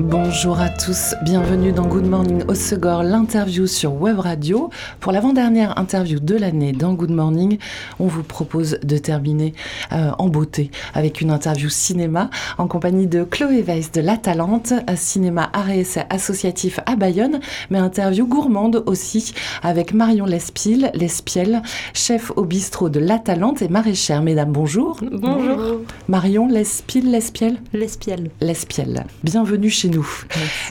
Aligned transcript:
Bonjour 0.00 0.58
à 0.58 0.70
tous, 0.70 1.14
bienvenue 1.22 1.72
dans 1.72 1.86
Good 1.86 2.06
Morning 2.06 2.42
Osegor, 2.48 3.02
l'interview 3.02 3.66
sur 3.66 3.92
Web 4.00 4.18
Radio. 4.18 4.70
Pour 4.98 5.12
l'avant-dernière 5.12 5.76
interview 5.78 6.20
de 6.20 6.36
l'année 6.36 6.72
dans 6.72 6.94
Good 6.94 7.10
Morning, 7.10 7.58
on 7.98 8.06
vous 8.06 8.22
propose 8.22 8.78
de 8.82 8.96
terminer 8.96 9.52
euh, 9.92 10.12
en 10.18 10.28
beauté 10.28 10.70
avec 10.94 11.20
une 11.20 11.30
interview 11.30 11.68
cinéma 11.68 12.30
en 12.56 12.66
compagnie 12.66 13.08
de 13.08 13.24
Chloé 13.24 13.60
Weiss 13.60 13.92
de 13.92 14.00
La 14.00 14.16
Talente, 14.16 14.72
cinéma 14.96 15.52
et 15.70 15.84
associatif 16.08 16.80
à 16.86 16.96
Bayonne, 16.96 17.38
mais 17.68 17.78
interview 17.78 18.26
gourmande 18.26 18.82
aussi 18.86 19.34
avec 19.62 19.92
Marion 19.92 20.24
Lespiel, 20.24 20.92
Lespiel, 20.94 21.60
chef 21.92 22.32
au 22.36 22.46
bistrot 22.46 22.88
de 22.88 23.00
La 23.00 23.18
Talente 23.18 23.60
et 23.60 23.68
maraîchère. 23.68 24.22
Mesdames, 24.22 24.50
bonjour. 24.50 24.96
Bonjour. 25.12 25.82
Marion 26.08 26.48
Lespiel, 26.48 27.10
Lespiel 27.10 27.58
Lespiel. 27.74 28.30
Lespiel. 28.40 29.04
Bienvenue 29.22 29.68
chez 29.68 29.89
nous. 29.90 30.24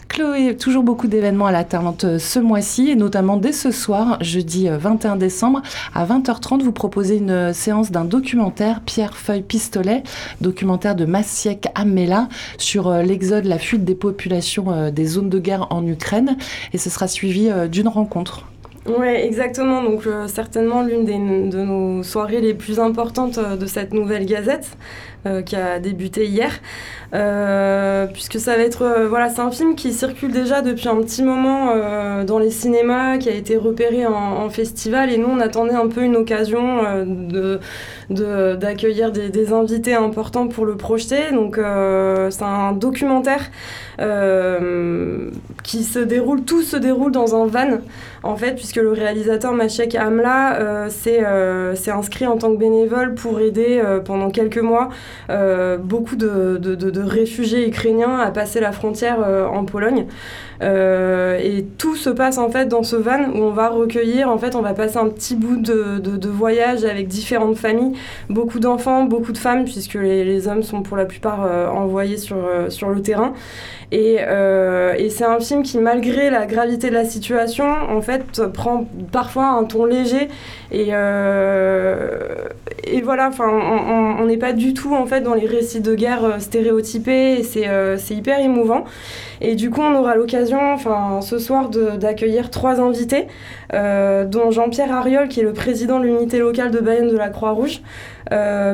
Chloé, 0.07 0.55
toujours 0.57 0.83
beaucoup 0.83 1.07
d'événements 1.07 1.45
à 1.45 1.51
la 1.51 1.63
Talente 1.63 2.03
euh, 2.03 2.19
ce 2.19 2.39
mois-ci 2.39 2.89
et 2.89 2.95
notamment 2.95 3.37
dès 3.37 3.51
ce 3.51 3.71
soir, 3.71 4.17
jeudi 4.21 4.67
21 4.69 5.13
euh, 5.13 5.17
décembre, 5.17 5.61
à 5.93 6.05
20h30, 6.05 6.61
vous 6.61 6.71
proposez 6.71 7.17
une 7.17 7.31
euh, 7.31 7.53
séance 7.53 7.91
d'un 7.91 8.05
documentaire 8.05 8.81
Pierre 8.81 9.15
Feuille 9.15 9.43
Pistolet, 9.43 10.03
documentaire 10.41 10.95
de 10.95 11.05
Maciek 11.05 11.67
Amela 11.75 12.27
sur 12.57 12.91
l'exode, 12.91 13.45
la 13.45 13.59
fuite 13.59 13.85
des 13.85 13.95
populations 13.95 14.91
des 14.91 15.05
zones 15.05 15.29
de 15.29 15.39
guerre 15.39 15.67
en 15.69 15.85
Ukraine 15.85 16.37
et 16.73 16.77
ce 16.77 16.89
sera 16.89 17.07
suivi 17.07 17.49
d'une 17.69 17.87
rencontre. 17.87 18.45
Oui, 18.97 19.07
exactement. 19.07 19.83
Donc, 19.83 20.03
certainement 20.27 20.81
l'une 20.81 21.05
de 21.49 21.57
nos 21.57 22.03
soirées 22.03 22.41
les 22.41 22.53
plus 22.53 22.79
importantes 22.79 23.39
de 23.39 23.65
cette 23.65 23.93
nouvelle 23.93 24.25
gazette. 24.25 24.75
Euh, 25.25 25.41
qui 25.41 25.57
a 25.57 25.79
débuté 25.79 26.27
hier, 26.27 26.49
euh, 27.13 28.07
puisque 28.07 28.39
ça 28.39 28.55
va 28.55 28.63
être, 28.63 28.83
euh, 28.83 29.09
voilà, 29.09 29.27
c'est 29.27 29.41
un 29.41 29.51
film 29.51 29.75
qui 29.75 29.91
circule 29.91 30.31
déjà 30.31 30.61
depuis 30.61 30.87
un 30.87 30.95
petit 31.01 31.23
moment 31.23 31.75
dans 32.23 32.39
les 32.39 32.51
cinémas, 32.51 33.17
qui 33.17 33.27
a 33.27 33.33
été 33.33 33.57
repéré 33.57 34.05
en, 34.05 34.49
festival, 34.49 35.11
et 35.11 35.17
nous 35.17 35.27
on 35.27 35.41
attendait 35.41 35.73
un 35.73 35.89
peu 35.89 36.03
une 36.03 36.15
occasion 36.15 37.03
de, 37.05 37.59
d'accueillir 38.09 39.11
des, 39.11 39.53
invités 39.53 39.93
importants 39.93 40.47
pour 40.47 40.65
le 40.65 40.75
projeter. 40.75 41.31
Donc 41.31 41.59
c'est 42.29 42.43
un 42.43 42.71
documentaire 42.73 43.49
qui 45.63 45.83
se 45.83 45.99
déroule, 45.99 46.43
tout 46.43 46.61
se 46.61 46.77
déroule 46.77 47.11
dans 47.11 47.35
un 47.35 47.47
van, 47.47 47.79
en 48.23 48.35
fait, 48.35 48.55
puisque 48.55 48.77
le 48.77 48.91
réalisateur 48.91 49.53
Machek 49.53 49.95
Amla 49.95 50.89
s'est 50.89 51.91
inscrit 51.91 52.27
en 52.27 52.37
tant 52.37 52.51
que 52.51 52.57
bénévole 52.57 53.15
pour 53.15 53.39
aider 53.39 53.81
pendant 54.05 54.29
quelques 54.29 54.57
mois 54.57 54.89
euh, 55.29 55.77
beaucoup 55.77 56.15
de, 56.15 56.99
réfugiés 56.99 57.67
ukrainiens 57.67 58.19
à 58.19 58.31
passer 58.31 58.59
la 58.59 58.71
frontière 58.71 59.19
euh, 59.25 59.45
en 59.47 59.65
Pologne. 59.65 60.05
Euh, 60.61 61.37
et 61.41 61.63
tout 61.77 61.95
se 61.95 62.09
passe 62.09 62.37
en 62.37 62.49
fait 62.49 62.65
dans 62.65 62.83
ce 62.83 62.95
van 62.95 63.29
où 63.33 63.37
on 63.37 63.51
va 63.51 63.69
recueillir, 63.69 64.29
en 64.29 64.37
fait, 64.37 64.55
on 64.55 64.61
va 64.61 64.73
passer 64.73 64.97
un 64.97 65.07
petit 65.07 65.35
bout 65.35 65.57
de, 65.57 66.29
voyage 66.29 66.83
avec 66.85 67.07
différentes 67.07 67.57
familles, 67.57 67.93
beaucoup 68.29 68.59
d'enfants, 68.59 69.05
beaucoup 69.05 69.31
de 69.31 69.37
femmes, 69.37 69.65
puisque 69.65 69.95
les, 69.95 70.47
hommes 70.47 70.63
sont 70.63 70.81
pour 70.81 70.97
la 70.97 71.05
plupart 71.05 71.41
envoyés 71.73 72.17
sur, 72.17 72.37
sur 72.69 72.89
le 72.89 73.01
terrain. 73.01 73.33
Et, 73.91 74.15
et 74.15 75.09
c'est 75.09 75.25
un 75.25 75.39
film 75.39 75.63
qui, 75.63 75.79
malgré 75.79 76.29
la 76.29 76.45
gravité 76.45 76.89
de 76.89 76.95
la 76.95 77.05
situation, 77.05 77.65
en 77.65 78.01
fait, 78.01 78.41
prend 78.53 78.87
parfois 79.11 79.47
un 79.47 79.63
ton 79.63 79.85
léger. 79.85 80.29
Et, 80.71 80.91
et 82.91 83.01
voilà, 83.01 83.27
enfin, 83.27 83.47
on 84.19 84.25
n'est 84.25 84.37
pas 84.37 84.53
du 84.53 84.73
tout 84.73 84.93
en 84.93 85.05
fait 85.05 85.21
dans 85.21 85.33
les 85.33 85.45
récits 85.45 85.81
de 85.81 85.95
guerre 85.95 86.23
euh, 86.23 86.39
stéréotypés 86.39 87.41
euh, 87.57 87.97
c'est 87.97 88.13
hyper 88.13 88.39
émouvant. 88.39 88.85
Et 89.41 89.55
du 89.55 89.69
coup, 89.69 89.81
on 89.81 89.95
aura 89.95 90.15
l'occasion, 90.15 90.59
ce 91.21 91.39
soir, 91.39 91.69
d'accueillir 91.69 92.49
trois 92.49 92.81
invités, 92.81 93.27
euh, 93.73 94.25
dont 94.25 94.51
Jean-Pierre 94.51 94.93
Ariol, 94.93 95.29
qui 95.29 95.39
est 95.39 95.43
le 95.43 95.53
président 95.53 95.99
de 95.99 96.05
l'unité 96.05 96.39
locale 96.39 96.71
de 96.71 96.79
Bayonne 96.79 97.07
de 97.07 97.17
la 97.17 97.29
Croix-Rouge, 97.29 97.81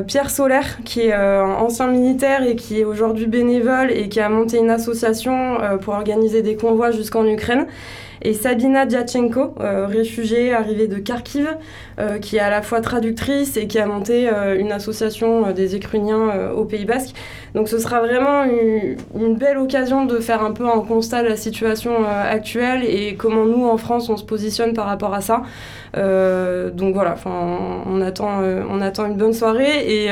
Pierre 0.06 0.28
Solaire, 0.28 0.78
qui 0.84 1.02
est 1.02 1.14
ancien 1.14 1.86
militaire 1.86 2.42
et 2.42 2.56
qui 2.56 2.80
est 2.80 2.84
aujourd'hui 2.84 3.26
bénévole 3.26 3.92
et 3.92 4.08
qui 4.08 4.20
a 4.20 4.28
monté 4.28 4.58
une 4.58 4.70
association 4.70 5.56
pour 5.80 5.94
organiser 5.94 6.42
des 6.42 6.56
convois 6.56 6.90
jusqu'en 6.90 7.24
Ukraine 7.24 7.66
et 8.22 8.32
Sabina 8.32 8.88
Djachenko, 8.88 9.54
euh, 9.60 9.86
réfugiée 9.86 10.52
arrivée 10.52 10.88
de 10.88 10.96
Kharkiv, 10.96 11.48
euh, 11.98 12.18
qui 12.18 12.36
est 12.36 12.40
à 12.40 12.50
la 12.50 12.62
fois 12.62 12.80
traductrice 12.80 13.56
et 13.56 13.66
qui 13.66 13.78
a 13.78 13.86
monté 13.86 14.28
euh, 14.28 14.58
une 14.58 14.72
association 14.72 15.52
des 15.52 15.76
Ukrainiens 15.76 16.50
au 16.56 16.64
Pays 16.64 16.84
Basque. 16.84 17.14
Donc 17.54 17.68
ce 17.68 17.78
sera 17.78 18.00
vraiment 18.00 18.44
une, 18.44 19.36
belle 19.36 19.58
occasion 19.58 20.06
de 20.06 20.18
faire 20.18 20.42
un 20.42 20.52
peu 20.52 20.66
un 20.66 20.80
constat 20.80 21.22
de 21.22 21.28
la 21.28 21.36
situation 21.36 21.92
actuelle 22.06 22.84
et 22.84 23.16
comment 23.16 23.44
nous 23.44 23.66
en 23.66 23.76
France 23.76 24.08
on 24.08 24.16
se 24.16 24.24
positionne 24.24 24.72
par 24.72 24.86
rapport 24.86 25.12
à 25.12 25.20
ça. 25.20 25.42
donc 25.94 26.94
voilà, 26.94 27.16
on 27.26 28.00
attend, 28.00 28.40
on 28.70 28.80
attend 28.80 29.06
une 29.06 29.16
bonne 29.16 29.32
soirée 29.32 29.80
et, 29.86 30.06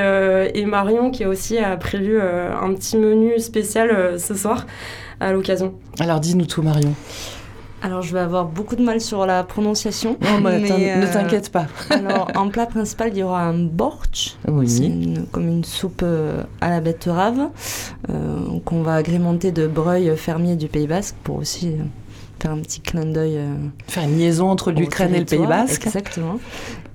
et, 0.55 0.67
Marion 0.67 1.11
qui 1.11 1.25
aussi 1.25 1.59
a 1.59 1.77
prévu 1.77 2.21
un 2.21 2.75
petit 2.75 2.97
menu 2.99 3.39
spécial 3.39 4.19
ce 4.19 4.35
soir 4.35 4.67
à 5.21 5.33
l'occasion. 5.33 5.75
Alors 6.01 6.21
dis-nous 6.21 6.47
tout 6.47 6.63
Marion. 6.63 6.95
Alors, 7.85 8.01
je 8.01 8.15
vais 8.15 8.21
avoir 8.21 8.47
beaucoup 8.47 8.77
de 8.77 8.83
mal 8.83 8.99
sur 8.99 9.27
la 9.27 9.45
prononciation. 9.45 10.17
Non, 10.23 10.41
mais, 10.41 10.61
ne 10.61 11.05
euh, 11.05 11.13
t'inquiète 11.13 11.51
pas. 11.51 11.67
alors, 11.91 12.31
en 12.35 12.49
plat 12.49 12.65
principal, 12.65 13.11
il 13.13 13.19
y 13.19 13.23
aura 13.23 13.43
un 13.43 13.59
borch. 13.59 14.39
Oui. 14.49 14.71
C'est 14.71 15.31
comme 15.31 15.47
une 15.47 15.65
soupe 15.65 16.01
euh, 16.03 16.45
à 16.63 16.71
la 16.71 16.81
betterave 16.81 17.51
euh, 18.09 18.59
qu'on 18.65 18.81
va 18.81 18.95
agrémenter 18.95 19.53
de 19.53 19.67
breuil 19.67 20.17
fermier 20.17 20.57
du 20.57 20.67
Pays 20.67 20.87
Basque 20.87 21.15
pour 21.25 21.37
aussi 21.37 21.73
faire 22.41 22.53
un 22.53 22.61
petit 22.61 22.81
clin 22.81 23.05
d'œil. 23.05 23.39
faire 23.87 24.05
une 24.05 24.17
liaison 24.17 24.49
entre 24.49 24.71
l'Ukraine 24.71 25.15
et 25.15 25.19
le 25.19 25.27
Pays 25.27 25.47
Basque. 25.47 25.85
Exactement. 25.85 26.41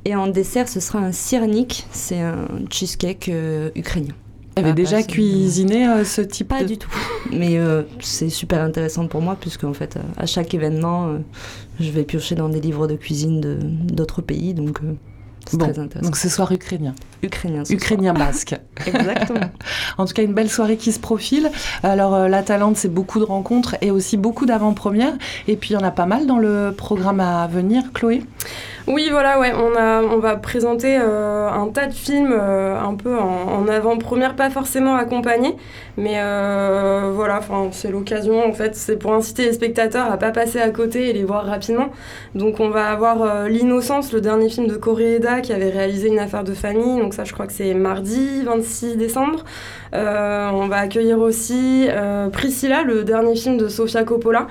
Et 0.05 0.15
en 0.15 0.25
dessert, 0.25 0.67
ce 0.67 0.79
sera 0.79 0.97
un 0.97 1.11
sirnik. 1.11 1.85
C'est 1.91 2.19
un 2.19 2.47
cheesecake 2.71 3.29
ukrainien. 3.75 4.15
Tu 4.59 4.65
avais 4.65 4.73
déjà 4.73 5.03
cuisiné 5.03 5.87
euh, 5.87 6.03
ce 6.03 6.21
type 6.21 6.49
Pas 6.49 6.63
du 6.63 6.77
tout. 6.77 6.89
Mais 7.31 7.57
euh, 7.57 7.83
c'est 7.99 8.29
super 8.29 8.61
intéressant 8.61 9.07
pour 9.07 9.21
moi, 9.21 9.37
puisque 9.39 9.63
en 9.63 9.73
fait, 9.73 9.97
à 10.17 10.25
chaque 10.25 10.53
événement, 10.53 11.07
euh, 11.07 11.17
je 11.79 11.89
vais 11.91 12.03
piocher 12.03 12.35
dans 12.35 12.49
des 12.49 12.59
livres 12.59 12.87
de 12.87 12.95
cuisine 12.95 13.41
d'autres 13.41 14.21
pays. 14.21 14.53
Donc, 14.53 14.79
c'est 15.45 15.57
très 15.57 15.79
intéressant. 15.79 16.07
Donc, 16.07 16.17
ce 16.17 16.29
soir 16.29 16.51
ukrainien. 16.51 16.93
Ukrainien. 17.23 17.63
Ukrainien 17.69 18.13
basque. 18.13 18.55
Exactement. 18.85 19.51
en 19.97 20.05
tout 20.05 20.13
cas, 20.13 20.23
une 20.23 20.33
belle 20.33 20.49
soirée 20.49 20.77
qui 20.77 20.91
se 20.91 20.99
profile. 20.99 21.49
Alors, 21.83 22.27
La 22.27 22.43
Talente, 22.43 22.77
c'est 22.77 22.93
beaucoup 22.93 23.19
de 23.19 23.25
rencontres 23.25 23.77
et 23.81 23.91
aussi 23.91 24.17
beaucoup 24.17 24.45
d'avant-premières. 24.45 25.13
Et 25.47 25.55
puis, 25.55 25.71
il 25.71 25.73
y 25.73 25.77
en 25.77 25.83
a 25.83 25.91
pas 25.91 26.05
mal 26.05 26.27
dans 26.27 26.37
le 26.37 26.73
programme 26.75 27.19
à 27.19 27.47
venir, 27.47 27.83
Chloé? 27.93 28.23
Oui, 28.87 29.09
voilà, 29.11 29.39
ouais, 29.39 29.53
on, 29.53 29.75
a, 29.75 30.01
on 30.01 30.19
va 30.19 30.35
présenter 30.35 30.97
euh, 30.99 31.49
un 31.49 31.67
tas 31.69 31.87
de 31.87 31.93
films 31.93 32.33
euh, 32.33 32.79
un 32.79 32.95
peu 32.95 33.17
en, 33.17 33.67
avant-première, 33.67 34.35
pas 34.35 34.49
forcément 34.49 34.95
accompagnés, 34.95 35.55
mais 35.97 36.15
euh, 36.15 37.11
voilà, 37.13 37.41
c'est 37.71 37.91
l'occasion, 37.91 38.43
en 38.43 38.53
fait, 38.53 38.75
c'est 38.75 38.97
pour 38.97 39.13
inciter 39.13 39.45
les 39.45 39.53
spectateurs 39.53 40.11
à 40.11 40.17
pas 40.17 40.31
passer 40.31 40.59
à 40.59 40.69
côté 40.69 41.09
et 41.09 41.13
les 41.13 41.23
voir 41.23 41.45
rapidement. 41.45 41.89
Donc 42.35 42.59
on 42.59 42.69
va 42.69 42.89
avoir 42.89 43.47
L'Innocence, 43.47 44.11
le 44.13 44.21
dernier 44.21 44.49
film 44.49 44.67
de 44.67 44.75
Koreeda 44.75 45.41
qui 45.41 45.53
avait 45.53 45.69
réalisé 45.69 46.07
une 46.07 46.19
affaire 46.19 46.43
de 46.43 46.53
famille, 46.53 46.99
donc 46.99 47.13
ça 47.13 47.25
je 47.25 47.33
crois 47.33 47.47
que 47.47 47.53
c'est 47.53 47.73
mardi 47.73 48.43
26 48.43 48.97
décembre. 48.97 49.43
On 49.93 50.67
va 50.67 50.77
accueillir 50.77 51.19
aussi 51.19 51.87
Priscilla, 52.31 52.83
le 52.83 53.03
dernier 53.03 53.35
film 53.35 53.57
de 53.57 53.67
Sofia 53.67 54.03
Coppola, 54.03 54.47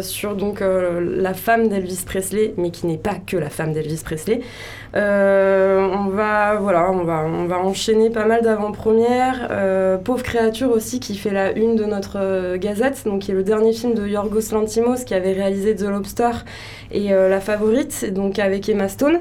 sur 0.00 0.34
donc 0.34 0.60
la 0.62 1.34
femme 1.34 1.68
d'Elvis 1.68 2.04
Presley, 2.06 2.54
mais 2.56 2.70
qui 2.70 2.86
n'est 2.86 2.98
pas 2.98 3.16
que 3.26 3.36
la 3.36 3.50
femme 3.50 3.72
d'Elvis 3.72 4.02
Presley. 4.04 4.40
Euh, 4.96 5.88
on, 5.92 6.08
va, 6.10 7.58
enchaîner 7.62 8.10
pas 8.10 8.26
mal 8.26 8.42
d'avant-premières. 8.42 9.48
Euh, 9.50 9.98
Pauvre 9.98 10.22
créature 10.22 10.70
aussi, 10.70 11.00
qui 11.00 11.16
fait 11.16 11.30
la 11.30 11.52
une 11.52 11.74
de 11.74 11.84
notre 11.84 12.18
euh, 12.20 12.56
gazette, 12.58 13.02
donc 13.04 13.22
qui 13.22 13.32
est 13.32 13.34
le 13.34 13.42
dernier 13.42 13.72
film 13.72 13.94
de 13.94 14.06
Yorgos 14.06 14.52
Lantimos, 14.52 15.04
qui 15.04 15.14
avait 15.14 15.32
réalisé 15.32 15.74
The 15.74 15.88
Lobster 15.88 16.30
et 16.92 17.08
La 17.08 17.40
Favorite, 17.40 18.12
donc 18.12 18.38
avec 18.38 18.68
Emma 18.68 18.88
Stone. 18.88 19.18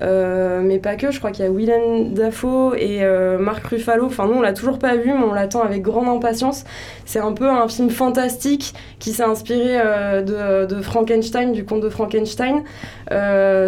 mais 0.00 0.78
pas 0.78 0.96
que, 0.96 1.12
je 1.12 1.18
crois 1.18 1.30
qu'il 1.30 1.44
y 1.44 1.48
a 1.48 1.50
Willem 1.52 2.14
Dafoe 2.14 2.74
et 2.76 3.04
Marc 3.38 3.64
Ruffalo. 3.66 4.06
Enfin, 4.06 4.26
nous, 4.26 4.34
on 4.34 4.40
l'a 4.40 4.52
toujours 4.52 4.78
pas 4.82 4.96
vu, 4.96 5.12
mais 5.12 5.24
on 5.24 5.32
l'attend 5.32 5.62
avec 5.62 5.80
grande 5.80 6.08
impatience. 6.08 6.64
C'est 7.06 7.20
un 7.20 7.32
peu 7.32 7.48
un 7.48 7.68
film 7.68 7.88
fantastique 7.88 8.74
qui 8.98 9.12
s'est 9.12 9.22
inspiré 9.22 9.78
de, 10.22 10.66
de, 10.66 10.82
Frankenstein, 10.82 11.52
du 11.52 11.64
conte 11.64 11.80
de 11.80 11.88
Frankenstein, 11.88 12.62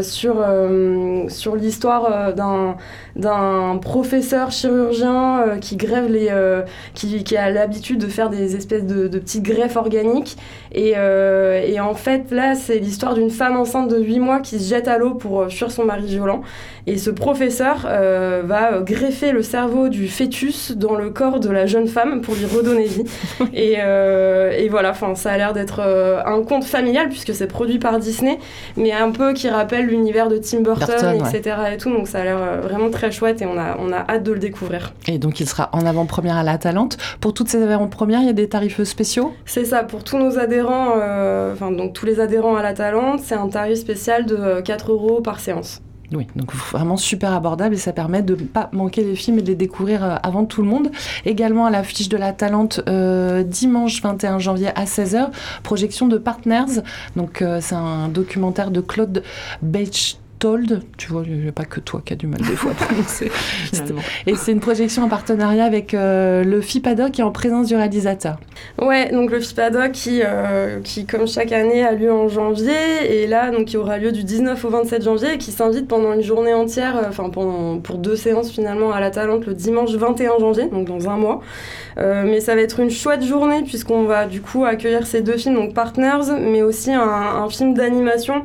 sur 0.02 0.44
sur 1.28 1.56
l'histoire 1.56 2.34
d'un 2.34 2.76
d'un 3.16 3.78
professeur 3.80 4.50
chirurgien 4.50 5.58
qui 5.60 5.76
grève 5.76 6.10
les 6.10 6.30
qui, 6.94 7.22
qui, 7.24 7.36
a 7.36 7.50
l'habitude 7.50 7.98
de 7.98 8.08
faire 8.08 8.30
des 8.30 8.56
espèces 8.56 8.84
de, 8.84 9.08
de 9.08 9.18
petites 9.18 9.42
greffes 9.42 9.76
organiques 9.76 10.36
et, 10.72 10.94
et 10.94 11.80
en 11.80 11.94
fait 11.94 12.30
là 12.30 12.54
c'est 12.54 12.78
l'histoire 12.78 13.14
d'une 13.14 13.30
femme 13.30 13.56
enceinte 13.56 13.88
de 13.90 14.00
8 14.00 14.18
mois 14.18 14.40
qui 14.40 14.58
se 14.58 14.68
jette 14.68 14.88
à 14.88 14.98
l'eau 14.98 15.14
pour 15.14 15.50
fuir 15.50 15.70
son 15.70 15.84
mari 15.84 16.06
violent 16.06 16.42
et 16.86 16.98
ce 16.98 17.10
professeur 17.10 17.86
va 18.44 18.80
greffer 18.80 19.32
le 19.32 19.42
cerveau 19.42 19.88
du 19.88 20.08
fœtus 20.08 20.72
dans 20.72 20.94
le 20.94 21.03
corps 21.10 21.40
de 21.40 21.50
la 21.50 21.66
jeune 21.66 21.88
femme 21.88 22.20
pour 22.20 22.34
lui 22.34 22.46
redonner 22.46 22.84
vie 22.84 23.04
et, 23.54 23.74
et 23.74 24.68
voilà 24.68 24.90
enfin 24.90 25.14
ça 25.14 25.32
a 25.32 25.36
l'air 25.36 25.52
d'être 25.52 25.80
un 25.80 26.42
conte 26.42 26.64
familial 26.64 27.08
puisque 27.08 27.34
c'est 27.34 27.46
produit 27.46 27.78
par 27.78 27.98
Disney, 27.98 28.38
mais 28.76 28.92
un 28.92 29.10
peu 29.10 29.32
qui 29.32 29.48
rappelle 29.48 29.86
l'univers 29.86 30.28
de 30.28 30.38
Tim 30.38 30.60
Burton, 30.60 31.16
etc. 31.16 31.56
Et 31.72 31.76
tout, 31.76 31.90
donc 31.90 32.08
ça 32.08 32.20
a 32.20 32.24
l'air 32.24 32.38
euh, 32.40 32.60
vraiment 32.60 32.90
très 32.90 33.10
chouette 33.10 33.42
et 33.42 33.46
on 33.46 33.58
a, 33.58 33.76
on 33.78 33.92
a 33.92 34.04
hâte 34.08 34.22
de 34.22 34.32
le 34.32 34.38
découvrir. 34.38 34.92
Et 35.06 35.18
donc 35.18 35.40
il 35.40 35.48
sera 35.48 35.70
en 35.72 35.86
avant-première 35.86 36.36
à 36.36 36.42
la 36.42 36.58
Talente. 36.58 36.96
Pour 37.20 37.34
toutes 37.34 37.48
ces 37.48 37.62
avant-premières, 37.62 38.20
il 38.20 38.26
y 38.26 38.30
a 38.30 38.34
des 38.34 38.48
tarifs 38.48 38.82
spéciaux? 38.84 39.32
C'est 39.46 39.64
ça, 39.64 39.84
pour 39.84 40.04
tous 40.04 40.18
nos 40.18 40.38
adhérents, 40.38 40.94
euh, 40.96 41.52
enfin 41.52 41.70
donc 41.70 41.92
tous 41.92 42.06
les 42.06 42.20
adhérents 42.20 42.56
à 42.56 42.62
la 42.62 42.74
Talente, 42.74 43.20
c'est 43.20 43.34
un 43.34 43.48
tarif 43.48 43.78
spécial 43.78 44.26
de 44.26 44.60
4 44.60 44.92
euros 44.92 45.20
par 45.20 45.40
séance. 45.40 45.83
Oui, 46.12 46.26
donc 46.36 46.52
vraiment 46.54 46.96
super 46.96 47.32
abordable 47.32 47.74
et 47.74 47.78
ça 47.78 47.92
permet 47.92 48.22
de 48.22 48.34
ne 48.34 48.42
pas 48.42 48.68
manquer 48.72 49.02
les 49.02 49.16
films 49.16 49.38
et 49.38 49.42
de 49.42 49.48
les 49.48 49.54
découvrir 49.54 50.04
euh, 50.04 50.16
avant 50.22 50.44
tout 50.44 50.62
le 50.62 50.68
monde. 50.68 50.90
Également 51.24 51.66
à 51.66 51.70
l'affiche 51.70 52.08
de 52.08 52.16
la 52.16 52.32
Talente, 52.32 52.80
euh, 52.88 53.42
dimanche 53.42 54.02
21 54.02 54.38
janvier 54.38 54.68
à 54.74 54.84
16h, 54.84 55.30
projection 55.62 56.06
de 56.06 56.18
Partners. 56.18 56.82
Donc 57.16 57.42
euh, 57.42 57.58
c'est 57.60 57.74
un 57.74 58.08
documentaire 58.08 58.70
de 58.70 58.80
Claude 58.80 59.22
Beich 59.62 60.18
tu 60.96 61.10
vois, 61.10 61.22
il 61.26 61.40
n'y 61.40 61.48
a 61.48 61.52
pas 61.52 61.64
que 61.64 61.80
toi 61.80 62.02
qui 62.04 62.12
as 62.12 62.16
du 62.16 62.26
mal 62.26 62.40
des 62.40 62.56
fois 62.56 62.72
à 62.72 62.74
prononcer. 62.84 63.30
Et 64.26 64.34
c'est 64.34 64.52
une 64.52 64.60
projection 64.60 65.04
en 65.04 65.08
partenariat 65.08 65.64
avec 65.64 65.94
euh, 65.94 66.44
le 66.44 66.60
FIPADOC 66.60 67.12
qui 67.12 67.20
est 67.22 67.24
en 67.24 67.30
présence 67.30 67.68
du 67.68 67.76
réalisateur. 67.76 68.36
Ouais, 68.80 69.10
donc 69.10 69.30
le 69.30 69.40
FIPADOC 69.40 69.92
qui, 69.92 70.20
euh, 70.22 70.80
qui, 70.82 71.06
comme 71.06 71.26
chaque 71.26 71.52
année, 71.52 71.82
a 71.82 71.92
lieu 71.92 72.12
en 72.12 72.28
janvier 72.28 72.74
et 73.10 73.26
là, 73.26 73.50
donc, 73.50 73.66
qui 73.66 73.76
aura 73.76 73.98
lieu 73.98 74.12
du 74.12 74.24
19 74.24 74.62
au 74.64 74.68
27 74.68 75.02
janvier 75.02 75.34
et 75.34 75.38
qui 75.38 75.50
s'invite 75.50 75.88
pendant 75.88 76.12
une 76.12 76.22
journée 76.22 76.52
entière, 76.52 76.96
euh, 76.96 77.08
enfin 77.08 77.30
pendant 77.30 77.78
pour 77.78 77.96
deux 77.96 78.16
séances 78.16 78.50
finalement 78.50 78.92
à 78.92 79.00
la 79.00 79.10
Talente 79.10 79.46
le 79.46 79.54
dimanche 79.54 79.92
21 79.92 80.38
janvier, 80.38 80.66
donc 80.66 80.86
dans 80.86 81.08
un 81.08 81.16
mois. 81.16 81.40
mais 81.96 82.40
ça 82.40 82.54
va 82.54 82.60
être 82.60 82.80
une 82.80 82.90
chouette 82.90 83.22
journée 83.22 83.62
puisqu'on 83.62 84.04
va 84.04 84.26
du 84.26 84.40
coup 84.40 84.64
accueillir 84.64 85.06
ces 85.06 85.22
deux 85.22 85.36
films, 85.36 85.54
donc 85.54 85.74
Partners, 85.74 86.32
mais 86.38 86.62
aussi 86.62 86.92
un, 86.92 87.00
un 87.00 87.48
film 87.48 87.74
d'animation, 87.74 88.42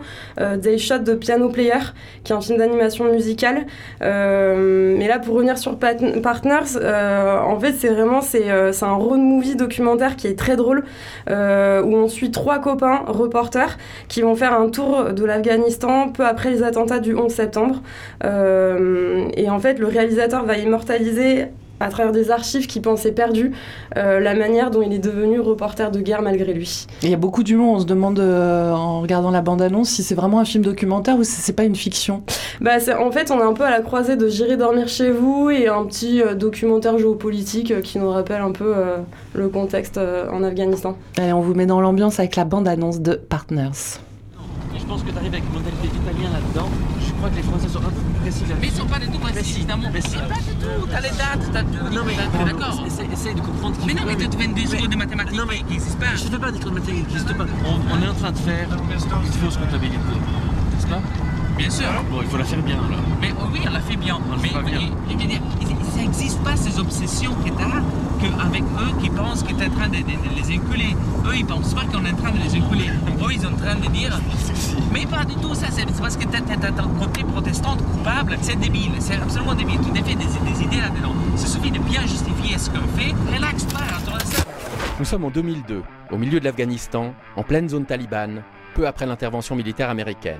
Des 0.57 0.77
Shots 0.77 1.00
de 1.00 1.13
Piano 1.13 1.50
Player, 1.50 1.79
qui 2.24 2.34
est 2.34 2.36
un 2.36 2.42
film 2.42 2.58
d'animation 2.58 3.12
musicale. 3.12 3.66
Euh, 4.02 4.96
mais 4.98 5.08
là, 5.08 5.20
pour 5.20 5.36
revenir 5.36 5.58
sur 5.58 5.78
Partners, 5.78 6.78
euh, 6.78 7.40
en 7.40 7.60
fait, 7.60 7.74
c'est 7.74 7.90
vraiment 7.90 8.22
euh, 8.36 8.72
c'est 8.72 8.86
un 8.86 8.94
road 8.94 9.20
movie 9.20 9.56
documentaire 9.56 10.16
qui 10.16 10.28
est 10.28 10.38
très 10.38 10.56
drôle, 10.56 10.84
où 11.28 11.31
on 11.31 12.08
suit 12.08 12.31
trois 12.31 12.60
copains 12.60 13.04
reporters 13.08 13.78
qui 14.08 14.22
vont 14.22 14.36
faire 14.36 14.54
un 14.54 14.70
tour 14.70 15.14
de 15.14 15.26
l'Afghanistan 15.26 16.10
peu 16.10 16.26
après 16.26 16.50
les 16.52 16.64
attentats 16.64 17.00
du 17.00 17.16
11 17.16 17.31
septembre. 17.31 17.82
et 18.24 19.50
en 19.50 19.60
fait, 19.60 19.80
le 19.80 19.88
réalisateur 19.88 20.46
va 20.46 20.58
immortaliser 20.58 21.48
à 21.80 21.90
travers 21.90 22.12
des 22.12 22.31
archives 22.31 22.68
qui 22.68 22.80
pensaient 22.80 23.12
perdues, 23.12 23.52
euh, 23.98 24.20
la 24.20 24.36
manière 24.36 24.72
dont 24.72 24.81
il 24.81 24.94
est 24.94 25.00
devenu 25.00 25.40
reporter 25.40 25.92
de 25.92 26.00
guerre 26.00 26.22
malgré 26.22 26.54
lui. 26.54 26.88
Il 27.04 27.10
y 27.10 27.14
a 27.14 27.18
beaucoup 27.18 27.44
d'humour, 27.44 27.74
on 27.74 27.80
se 27.80 27.86
demande 27.86 28.20
euh, 28.20 28.72
en 28.72 29.02
regardant 29.02 29.31
la 29.31 29.42
bande-annonce 29.42 29.90
si 29.90 30.04
c'est 30.04 30.16
vraiment 30.16 30.40
un 30.40 30.46
film 30.46 30.64
documentaire 30.64 31.18
ou 31.18 31.24
si 31.24 31.42
c'est 31.42 31.54
pas 31.54 31.64
une 31.64 31.76
fiction. 31.76 32.24
Bah, 32.62 32.78
en 33.00 33.12
fait, 33.12 33.31
on 33.31 33.40
est 33.40 33.44
un 33.44 33.54
peu 33.54 33.64
à 33.64 33.72
la 33.72 33.81
croisée 33.81 34.16
de 34.16 34.28
J'irai 34.28 34.58
dormir 34.58 34.88
chez 34.88 35.12
vous 35.12 35.50
et 35.50 35.68
un 35.68 35.86
petit 35.86 36.22
euh, 36.22 36.36
documentaire 36.36 36.98
géopolitique 36.98 37.82
qui 37.82 38.00
nous 38.00 38.10
rappelle 38.10 38.42
un 38.42 38.52
peu 38.52 38.74
le 39.34 39.50
contexte 39.50 39.98
en 39.98 40.44
Afghanistan. 40.44 40.96
Allez, 41.18 41.34
on 41.34 41.42
vous 41.42 41.54
met 41.54 41.66
dans 41.66 41.82
l'ambiance 41.82 42.20
avec 42.20 42.36
la 42.36 42.46
bande-annonce 42.46 43.02
de 43.02 43.16
Partners. 43.16 44.00
Je 44.78 44.86
pense 44.86 45.04
que 45.04 45.12
tu 45.12 45.18
arrives 45.18 45.34
avec 45.34 45.44
une 45.44 45.54
mentalité 45.54 45.88
italien 45.88 46.30
là-dedans. 46.32 46.70
Je 47.19 47.25
crois 47.25 47.31
que 47.31 47.36
les 47.36 47.51
Français 47.51 47.68
sont 47.68 47.80
un 47.80 47.92
peu 47.92 48.00
plus 48.00 48.19
précis 48.21 48.44
Mais 48.62 48.68
ils 48.68 48.71
sont 48.71 48.86
pas 48.86 48.98
du 48.98 49.07
tout 49.10 49.19
précis, 49.19 49.56
évidemment. 49.57 49.89
Précis. 49.89 50.16
Pas 50.16 50.36
du 50.36 50.56
tout. 50.56 50.88
T'as 50.89 51.01
les 51.01 51.10
dates, 51.10 51.51
t'as 51.51 51.63
tout. 51.63 51.94
Non, 51.94 52.04
mais 52.06 52.16
d'accord. 52.16 52.86
Essaye 53.12 53.36
de 53.36 53.42
comprendre. 53.42 53.75
Mais 53.86 53.94
non, 53.94 54.04
mais 54.07 54.16
tu 54.16 54.38
fais 54.38 54.48
des 54.48 54.63
cours 54.63 54.88
de 54.88 54.95
mathématiques 54.95 55.38
non, 55.38 55.44
mais, 55.45 55.57
qui 55.57 55.63
n'existent 55.66 56.00
pas. 56.00 56.16
Je 56.16 56.24
ne 56.24 56.30
fais 56.30 56.39
pas 56.39 56.51
des 56.54 56.60
cours 56.60 56.71
de 56.71 56.80
mathématiques 56.80 57.07
qui 57.07 57.13
n'existent 57.16 57.36
pas. 57.36 57.45
On, 57.66 57.94
on, 57.94 58.01
est 58.01 58.07
en 58.07 58.13
train 58.13 58.31
de 58.31 58.38
faire 58.38 58.69
une 58.71 59.33
fausse 59.33 59.57
comptabilité. 59.57 59.98
N'est-ce 59.98 60.88
pas? 60.88 61.01
Bien 61.60 61.70
sûr. 61.70 61.88
Bon, 62.10 62.22
il 62.22 62.28
faut 62.30 62.38
la 62.38 62.46
faire 62.46 62.62
bien. 62.64 62.78
Mais 63.20 63.34
oui, 63.52 63.60
on 63.68 63.74
la 63.74 63.82
fait 63.82 63.98
bien. 63.98 64.16
On 64.16 64.42
mais 64.42 64.48
pas 64.48 64.62
bien. 64.62 64.80
Il, 65.10 65.22
il, 65.22 65.32
il, 65.32 65.68
ça 65.92 66.00
n'existe 66.00 66.42
pas 66.42 66.56
ces 66.56 66.80
obsessions 66.80 67.34
que 67.44 67.50
tu 67.50 67.62
as 67.62 67.82
qu'avec 68.22 68.64
eux 68.64 69.02
qui 69.02 69.10
pensent 69.10 69.44
que 69.44 69.54
tu 69.54 69.62
es 69.62 69.68
en 69.68 69.72
train 69.72 69.90
de, 69.90 69.98
de, 69.98 70.04
de, 70.04 70.36
les 70.38 70.56
inculer. 70.56 70.96
Eux, 71.28 71.36
ils 71.36 71.46
pensent 71.46 71.74
pas 71.74 71.84
qu'on 71.84 72.06
est 72.06 72.14
en 72.14 72.16
train 72.16 72.32
de 72.32 72.38
les 72.38 72.56
inculer. 72.56 72.88
Eux, 73.22 73.34
ils 73.34 73.42
sont 73.42 73.48
en 73.54 73.58
train 73.58 73.76
de 73.76 73.88
dire. 73.90 74.18
Mais 74.94 75.06
pas 75.06 75.26
du 75.26 75.36
tout 75.36 75.54
ça, 75.54 75.68
c'est 75.70 75.86
parce 76.00 76.16
que 76.16 76.24
tu 76.24 76.38
as 76.38 76.72
ton 76.72 76.88
côté 76.98 77.26
protestante 77.26 77.84
coupable. 77.92 78.38
C'est 78.42 78.58
débile, 78.58 78.94
c'est 79.00 79.16
absolument 79.16 79.54
débile. 79.54 79.82
Tu 79.84 79.92
défais 79.92 80.16
des, 80.16 80.26
des 80.26 80.64
idées 80.64 80.80
là-dedans. 80.82 81.14
Il 81.34 81.46
suffit 81.46 81.72
de 81.72 81.80
bien 81.80 82.04
justifier 82.04 82.58
ce 82.58 82.70
qu'on 82.70 82.88
fait. 82.98 83.14
Relax-toi, 83.36 83.82
ça. 84.24 84.44
Nous 84.98 85.06
sommes 85.06 85.26
en 85.26 85.30
2002, 85.30 85.84
au 86.10 86.18
milieu 86.18 86.40
de 86.40 86.46
l'Afghanistan, 86.46 87.14
en 87.36 87.44
pleine 87.44 87.68
zone 87.68 87.86
talibane, 87.86 88.44
peu 88.76 88.88
après 88.88 89.06
l'intervention 89.06 89.58
militaire 89.58 89.90
américaine. 89.90 90.40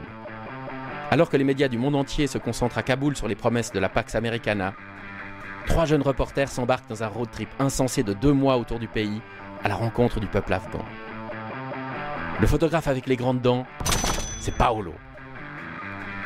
Alors 1.12 1.30
que 1.30 1.38
les 1.38 1.44
médias 1.44 1.68
du 1.68 1.80
monde 1.80 1.96
entier 1.96 2.28
se 2.28 2.38
concentrent 2.38 2.78
à 2.78 2.84
Kaboul 2.84 3.18
sur 3.18 3.28
les 3.28 3.34
promesses 3.34 3.72
de 3.72 3.80
la 3.80 3.90
Pax 3.90 4.14
Americana, 4.14 4.76
trois 5.66 5.86
jeunes 5.86 6.04
reporters 6.04 6.50
s'embarquent 6.50 6.88
dans 6.88 7.04
un 7.04 7.08
road 7.08 7.32
trip 7.32 7.50
insensé 7.58 8.04
de 8.04 8.14
deux 8.14 8.32
mois 8.32 8.58
autour 8.58 8.78
du 8.78 8.88
pays, 8.88 9.20
à 9.64 9.70
la 9.70 9.76
rencontre 9.76 10.20
du 10.20 10.28
peuple 10.28 10.54
afghan. 10.54 10.86
Le 12.40 12.46
photographe 12.46 12.88
avec 12.88 13.08
les 13.08 13.16
grandes 13.16 13.42
dents, 13.42 13.66
c'est 14.40 14.54
Paolo. 14.56 14.94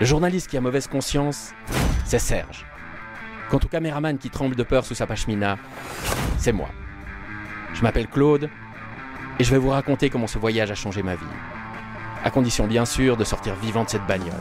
Le 0.02 0.06
journaliste 0.06 0.50
qui 0.50 0.58
a 0.58 0.62
mauvaise 0.62 0.88
conscience, 0.88 1.54
c'est 2.04 2.20
Serge. 2.20 2.66
Quant 3.50 3.60
au 3.64 3.68
caméraman 3.68 4.18
qui 4.18 4.30
tremble 4.30 4.58
de 4.58 4.64
peur 4.64 4.86
sous 4.86 4.96
sa 4.96 5.08
pachemina, 5.08 5.58
c'est 6.38 6.52
moi. 6.52 6.68
Je 7.74 7.82
m'appelle 7.84 8.08
Claude 8.08 8.50
et 9.40 9.46
je 9.46 9.50
vais 9.50 9.58
vous 9.58 9.70
raconter 9.70 10.10
comment 10.10 10.28
ce 10.28 10.40
voyage 10.40 10.72
a 10.72 10.76
changé 10.76 11.04
ma 11.04 11.16
vie 11.16 11.26
à 12.24 12.32
condition 12.32 12.68
bien 12.68 12.86
sûr 12.86 13.18
de 13.18 13.24
sortir 13.24 13.56
vivant 13.56 13.84
de 13.84 13.90
cette 13.90 14.06
bagnole. 14.08 14.34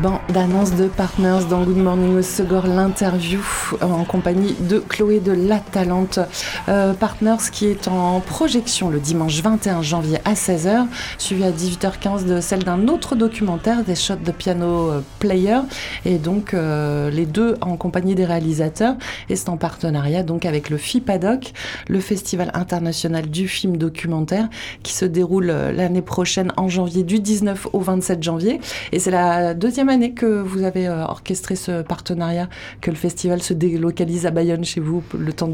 D'annonce 0.00 0.74
de 0.76 0.86
Partners 0.86 1.44
dans 1.50 1.62
Good 1.62 1.76
Morning 1.76 2.16
au 2.16 2.22
Segor, 2.22 2.66
l'interview 2.66 3.40
euh, 3.74 3.84
en 3.84 4.04
compagnie 4.04 4.54
de 4.54 4.78
Chloé 4.78 5.20
de 5.20 5.32
La 5.32 5.58
Talente. 5.58 6.20
Euh, 6.68 6.94
Partners 6.94 7.50
qui 7.52 7.66
est 7.66 7.86
en 7.86 8.20
projection 8.20 8.88
le 8.88 8.98
dimanche 8.98 9.42
21 9.42 9.82
janvier 9.82 10.18
à 10.24 10.32
16h, 10.32 10.86
suivi 11.18 11.44
à 11.44 11.50
18h15 11.50 12.24
de 12.24 12.40
celle 12.40 12.64
d'un 12.64 12.88
autre 12.88 13.14
documentaire, 13.14 13.84
des 13.84 13.94
shots 13.94 14.16
de 14.16 14.32
piano 14.32 14.90
euh, 14.90 15.00
player, 15.18 15.58
et 16.06 16.16
donc 16.16 16.52
les 16.52 17.26
deux 17.26 17.56
en 17.60 17.76
compagnie 17.76 18.14
des 18.14 18.24
réalisateurs, 18.24 18.94
et 19.28 19.36
c'est 19.36 19.48
en 19.48 19.56
partenariat 19.56 20.22
donc 20.22 20.46
avec 20.46 20.70
le 20.70 20.78
FIPADOC, 20.78 21.52
le 21.88 22.00
Festival 22.00 22.50
international 22.54 23.28
du 23.28 23.48
film 23.48 23.76
documentaire, 23.76 24.48
qui 24.82 24.94
se 24.94 25.04
déroule 25.04 25.46
l'année 25.46 26.02
prochaine 26.02 26.52
en 26.56 26.68
janvier 26.68 27.02
du 27.02 27.20
19 27.20 27.68
au 27.72 27.80
27 27.80 28.22
janvier, 28.22 28.60
et 28.92 28.98
c'est 28.98 29.10
la 29.10 29.52
deuxième 29.52 29.89
année 29.90 30.12
que 30.12 30.40
vous 30.40 30.62
avez 30.62 30.88
euh, 30.88 31.04
orchestré 31.04 31.56
ce 31.56 31.82
partenariat, 31.82 32.48
que 32.80 32.90
le 32.90 32.96
festival 32.96 33.42
se 33.42 33.52
délocalise 33.52 34.26
à 34.26 34.30
Bayonne 34.30 34.64
chez 34.64 34.80
vous 34.80 35.02
le 35.18 35.32
temps 35.32 35.50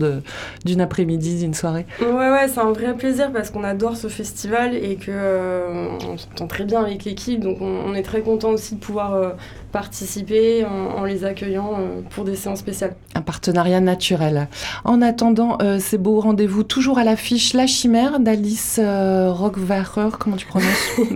d'une 0.64 0.81
après-midi, 0.81 1.40
d'une 1.40 1.55
soirée? 1.55 1.87
Ouais, 2.00 2.31
ouais, 2.31 2.49
c'est 2.49 2.61
un 2.61 2.73
vrai 2.73 2.95
plaisir 2.95 3.33
parce 3.33 3.50
qu'on 3.50 3.64
adore 3.64 3.97
ce 3.97 4.09
festival 4.09 4.75
et 4.75 4.97
que 4.97 5.11
euh, 5.11 5.99
s'entend 6.16 6.47
très 6.47 6.64
bien 6.64 6.83
avec 6.83 7.05
l'équipe, 7.05 7.40
donc 7.40 7.59
on, 7.61 7.95
est 7.95 8.02
très 8.02 8.21
content 8.21 8.50
aussi 8.50 8.75
de 8.75 8.81
pouvoir 8.81 9.14
euh, 9.14 9.31
participer 9.76 10.64
en, 10.64 11.04
les 11.04 11.25
accueillant 11.25 11.78
pour 12.11 12.25
des 12.25 12.35
séances 12.35 12.61
spéciales. 12.61 12.95
Un 13.14 13.21
partenariat 13.21 13.80
naturel. 13.80 14.49
En 14.85 15.02
attendant 15.02 15.59
ces 15.78 15.99
beaux 15.99 16.21
rendez-vous, 16.21 16.62
toujours 16.62 16.99
à 16.99 17.04
l'affiche 17.04 17.52
La 17.52 17.66
Chimère 17.66 18.18
d'Alice 18.18 18.80
Rockwacher, 18.83 20.16
comment 20.18 20.37
tu 20.37 20.47
prononces 20.47 20.66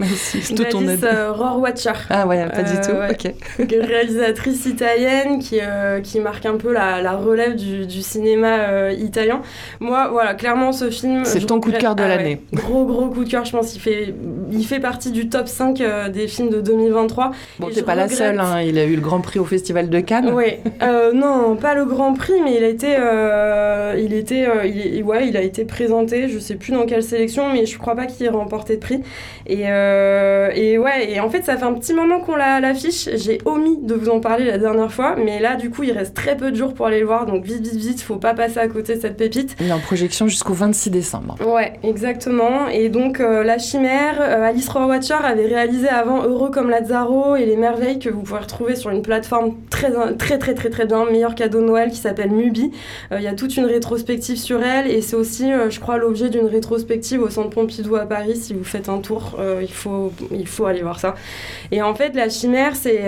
Alice 0.54 1.04
Rohrwacher. 1.30 1.92
Ah 2.10 2.26
ouais, 2.26 2.48
pas 2.48 2.62
du 2.62 2.74
tout. 2.80 2.92
réalisatrice 3.90 4.66
italienne 4.66 5.38
qui, 5.40 5.58
euh, 5.60 6.00
qui 6.00 6.20
marque 6.20 6.46
un 6.46 6.56
peu 6.56 6.72
la, 6.72 7.02
la 7.02 7.16
relève 7.16 7.56
du, 7.56 7.86
du 7.86 8.02
cinéma 8.02 8.58
euh, 8.58 8.92
italien. 8.92 9.42
Moi, 9.80 10.08
voilà, 10.08 10.34
clairement, 10.34 10.72
ce 10.72 10.90
film. 10.90 11.24
C'est 11.24 11.46
ton 11.46 11.60
coup 11.60 11.70
de 11.70 11.78
cœur 11.78 11.94
de 11.94 12.02
ah 12.02 12.08
l'année. 12.08 12.40
gros, 12.52 12.84
gros 12.84 13.08
coup 13.08 13.24
de 13.24 13.30
cœur, 13.30 13.44
je 13.44 13.52
pense. 13.52 13.74
Il 13.74 13.80
fait, 13.80 14.14
il 14.52 14.64
fait 14.64 14.80
partie 14.80 15.10
du 15.10 15.28
top 15.28 15.48
5 15.48 15.80
euh, 15.80 16.08
des 16.08 16.28
films 16.28 16.50
de 16.50 16.60
2023. 16.60 17.32
Bon, 17.58 17.68
t'es 17.72 17.82
pas 17.82 17.94
la 17.94 18.08
seule, 18.08 18.38
hein. 18.40 18.49
Hein, 18.50 18.62
il 18.62 18.78
a 18.78 18.84
eu 18.84 18.94
le 18.96 19.00
Grand 19.00 19.20
Prix 19.20 19.38
au 19.38 19.44
Festival 19.44 19.88
de 19.88 20.00
Cannes. 20.00 20.32
Oui, 20.34 20.58
non, 21.14 21.56
pas 21.56 21.74
le 21.74 21.84
Grand 21.84 22.14
Prix, 22.14 22.34
mais 22.44 22.56
il 22.56 22.64
a 22.64 22.68
été, 22.68 22.96
il 23.98 24.14
était, 24.14 24.46
il, 24.66 25.02
ouais, 25.02 25.28
il 25.28 25.36
a 25.36 25.42
été 25.42 25.64
présenté. 25.64 26.28
Je 26.28 26.38
sais 26.38 26.54
plus 26.56 26.72
dans 26.72 26.86
quelle 26.86 27.02
sélection, 27.02 27.52
mais 27.52 27.66
je 27.66 27.78
crois 27.78 27.94
pas 27.94 28.06
qu'il 28.06 28.26
ait 28.26 28.30
remporté 28.30 28.76
de 28.76 28.80
prix. 28.80 29.00
Et, 29.46 29.62
et 29.62 30.78
ouais, 30.78 31.10
et 31.10 31.20
en 31.20 31.30
fait, 31.30 31.44
ça 31.44 31.56
fait 31.56 31.64
un 31.64 31.74
petit 31.74 31.94
moment 31.94 32.20
qu'on 32.20 32.36
l'a 32.36 32.60
l'affiche. 32.60 33.08
J'ai 33.14 33.38
omis 33.44 33.78
de 33.82 33.94
vous 33.94 34.08
en 34.08 34.20
parler 34.20 34.44
la 34.44 34.58
dernière 34.58 34.92
fois, 34.92 35.16
mais 35.16 35.40
là, 35.40 35.56
du 35.56 35.70
coup, 35.70 35.82
il 35.82 35.92
reste 35.92 36.14
très 36.14 36.36
peu 36.36 36.50
de 36.50 36.56
jours 36.56 36.74
pour 36.74 36.86
aller 36.86 37.00
le 37.00 37.06
voir, 37.06 37.26
donc 37.26 37.44
vite, 37.44 37.66
vite, 37.66 37.76
vite, 37.80 38.00
faut 38.00 38.16
pas 38.16 38.34
passer 38.34 38.58
à 38.58 38.68
côté 38.68 38.96
de 38.96 39.00
cette 39.00 39.16
pépite. 39.16 39.56
Il 39.60 39.68
est 39.68 39.72
en 39.72 39.78
projection 39.78 40.26
jusqu'au 40.28 40.52
26 40.54 40.90
décembre. 40.90 41.36
Ouais, 41.46 41.74
exactement. 41.82 42.68
Et 42.68 42.88
donc, 42.88 43.20
euh, 43.20 43.42
La 43.42 43.58
Chimère, 43.58 44.16
euh, 44.20 44.48
Alice 44.48 44.68
Rohrwacher 44.68 45.14
avait 45.24 45.46
réalisé 45.46 45.88
avant 45.88 46.22
Heureux 46.24 46.50
comme 46.50 46.70
Lazaro 46.70 47.36
et 47.36 47.44
Les 47.46 47.56
Merveilles 47.56 47.98
que 47.98 48.08
vous 48.08 48.24
pouvez 48.30 48.40
retrouver 48.40 48.76
sur 48.76 48.90
une 48.90 49.02
plateforme 49.02 49.56
très, 49.70 49.90
très, 50.16 50.38
très, 50.38 50.54
très, 50.54 50.86
bien, 50.86 51.04
meilleur 51.04 51.34
cadeau 51.34 51.60
de 51.60 51.66
Noël 51.66 51.90
qui 51.90 51.96
s'appelle 51.96 52.30
Mubi. 52.30 52.72
Euh, 53.12 53.18
il 53.18 53.24
y 53.24 53.28
a 53.28 53.34
toute 53.34 53.56
une 53.56 53.66
rétrospective 53.66 54.36
sur 54.36 54.62
elle 54.62 54.86
et 54.86 55.02
c'est 55.02 55.16
aussi, 55.16 55.50
je 55.68 55.80
crois, 55.80 55.98
l'objet 55.98 56.30
d'une 56.30 56.46
rétrospective 56.46 57.20
au 57.22 57.30
Centre 57.30 57.50
Pompidou 57.50 57.96
à 57.96 58.06
Paris. 58.06 58.36
Si 58.36 58.54
vous 58.54 58.64
faites 58.64 58.88
un 58.88 58.98
tour, 58.98 59.38
faut, 59.70 60.12
il 60.30 60.46
faut 60.46 60.66
aller 60.66 60.82
voir 60.82 61.00
ça. 61.00 61.14
Et 61.70 61.82
en 61.82 61.94
fait, 61.94 62.14
La 62.14 62.28
Chimère, 62.28 62.76
c'est 62.76 63.04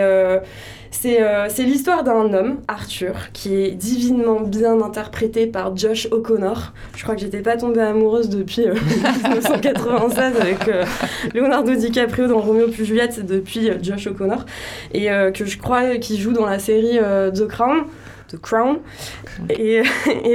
euh, 1.07 1.47
c'est 1.49 1.65
l'histoire 1.65 2.05
d'un 2.05 2.33
homme, 2.33 2.61
Arthur, 2.69 3.33
qui 3.33 3.55
est 3.55 3.71
divinement 3.71 4.41
bien 4.41 4.81
interprété 4.81 5.47
par 5.47 5.77
Josh 5.77 6.07
O'Connor. 6.11 6.73
Je 6.97 7.03
crois 7.03 7.15
que 7.15 7.21
j'étais 7.21 7.41
pas 7.41 7.57
tombée 7.57 7.81
amoureuse 7.81 8.29
depuis 8.29 8.67
1996 8.67 10.35
euh, 10.37 10.41
avec 10.41 10.69
euh, 10.69 10.85
Leonardo 11.35 11.75
DiCaprio 11.75 12.27
dans 12.29 12.41
Romeo 12.41 12.69
plus 12.69 12.85
Juliette, 12.85 13.13
c'est 13.15 13.27
depuis 13.27 13.71
Josh 13.83 14.07
O'Connor. 14.07 14.45
Et 14.93 15.07
que 15.35 15.45
je 15.45 15.59
crois 15.59 15.97
qu'il 15.97 16.21
joue 16.21 16.33
dans 16.33 16.47
la 16.47 16.59
série 16.59 16.99
The 16.99 17.47
Crown. 17.47 17.85
Crown. 18.37 18.79
Et, 19.59 19.83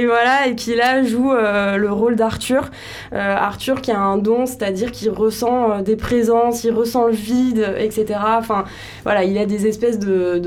voilà, 0.06 0.46
et 0.48 0.54
qui 0.54 0.74
là 0.74 1.02
joue 1.02 1.32
euh, 1.32 1.76
le 1.76 1.90
rôle 1.90 2.16
d'Arthur. 2.16 2.70
Euh, 3.12 3.36
Arthur 3.36 3.80
qui 3.80 3.90
a 3.90 3.98
un 3.98 4.16
don, 4.16 4.46
c'est-à-dire 4.46 4.92
qu'il 4.92 5.10
ressent 5.10 5.70
euh, 5.70 5.82
des 5.82 5.96
présences, 5.96 6.64
il 6.64 6.72
ressent 6.72 7.06
le 7.06 7.12
vide, 7.12 7.74
etc. 7.78 8.20
Enfin, 8.38 8.64
voilà, 9.04 9.24
il 9.24 9.36
a 9.38 9.46
des 9.46 9.66
espèces 9.66 9.98
de, 9.98 10.40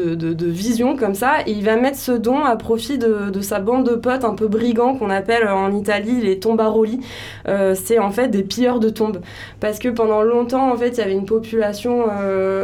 visions 0.51 0.96
comme 0.96 1.15
ça, 1.15 1.41
et 1.46 1.51
il 1.51 1.63
va 1.63 1.75
mettre 1.75 1.98
ce 1.98 2.12
don 2.12 2.43
à 2.43 2.55
profit 2.55 2.98
de, 2.98 3.41
sa 3.41 3.60
bande 3.60 3.89
de 3.89 3.96
potes 3.96 4.25
un 4.25 4.36
peu 4.36 4.48
brigands 4.48 4.96
qu'on 4.96 5.10
appelle 5.10 5.48
en 5.48 5.74
Italie 5.75 6.22
les 6.22 6.39
tombaroli. 6.39 7.00
c'est 7.46 8.00
en 8.00 8.12
fait 8.12 8.27
des 8.27 8.43
pilleurs 8.43 8.79
de 8.79 8.89
tombes. 8.89 9.22
Parce 9.60 9.79
que 9.79 9.89
pendant 9.89 10.22
longtemps, 10.22 10.72
en 10.72 10.77
fait, 10.77 10.89
il 10.89 10.98
y 10.98 11.01
avait 11.01 11.13
une 11.13 11.25
population 11.25 12.05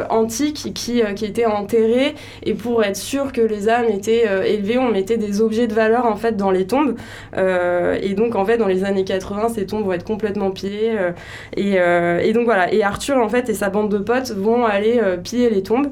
antique 0.10 0.72
qui, 0.74 1.02
qui 1.16 1.26
était 1.26 1.46
enterrée, 1.46 2.16
et 2.44 2.54
pour 2.54 2.84
être 2.84 2.98
sûr 2.98 3.32
que 3.32 3.42
les 3.42 3.70
âmes 3.70 3.90
étaient 3.90 4.26
élevées 4.48 4.77
on 4.78 4.92
mettait 4.92 5.18
des 5.18 5.42
objets 5.42 5.68
de 5.68 5.74
valeur 5.74 6.06
en 6.06 6.16
fait 6.16 6.36
dans 6.38 6.52
les 6.52 6.68
tombes. 6.68 6.96
Euh, 7.36 7.98
et 8.02 8.14
donc 8.14 8.36
en 8.36 8.46
fait 8.46 8.58
dans 8.58 8.68
les 8.68 8.84
années 8.84 9.04
80, 9.04 9.50
ces 9.50 9.66
tombes 9.66 9.86
vont 9.86 9.94
être 9.94 10.06
complètement 10.06 10.52
pillées. 10.52 10.98
Euh, 10.98 11.12
euh, 11.58 12.20
et, 12.20 12.34
donc 12.34 12.46
voilà. 12.46 12.74
Et 12.74 12.84
Arthur 12.84 13.18
en 13.18 13.30
fait 13.30 13.50
et 13.50 13.54
sa 13.54 13.70
bande 13.70 13.90
de 13.90 13.98
potes 14.00 14.32
vont 14.32 14.66
aller 14.66 15.02
piller 15.24 15.50
les 15.50 15.64
tombes. 15.64 15.88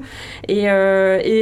Et, 0.48 0.66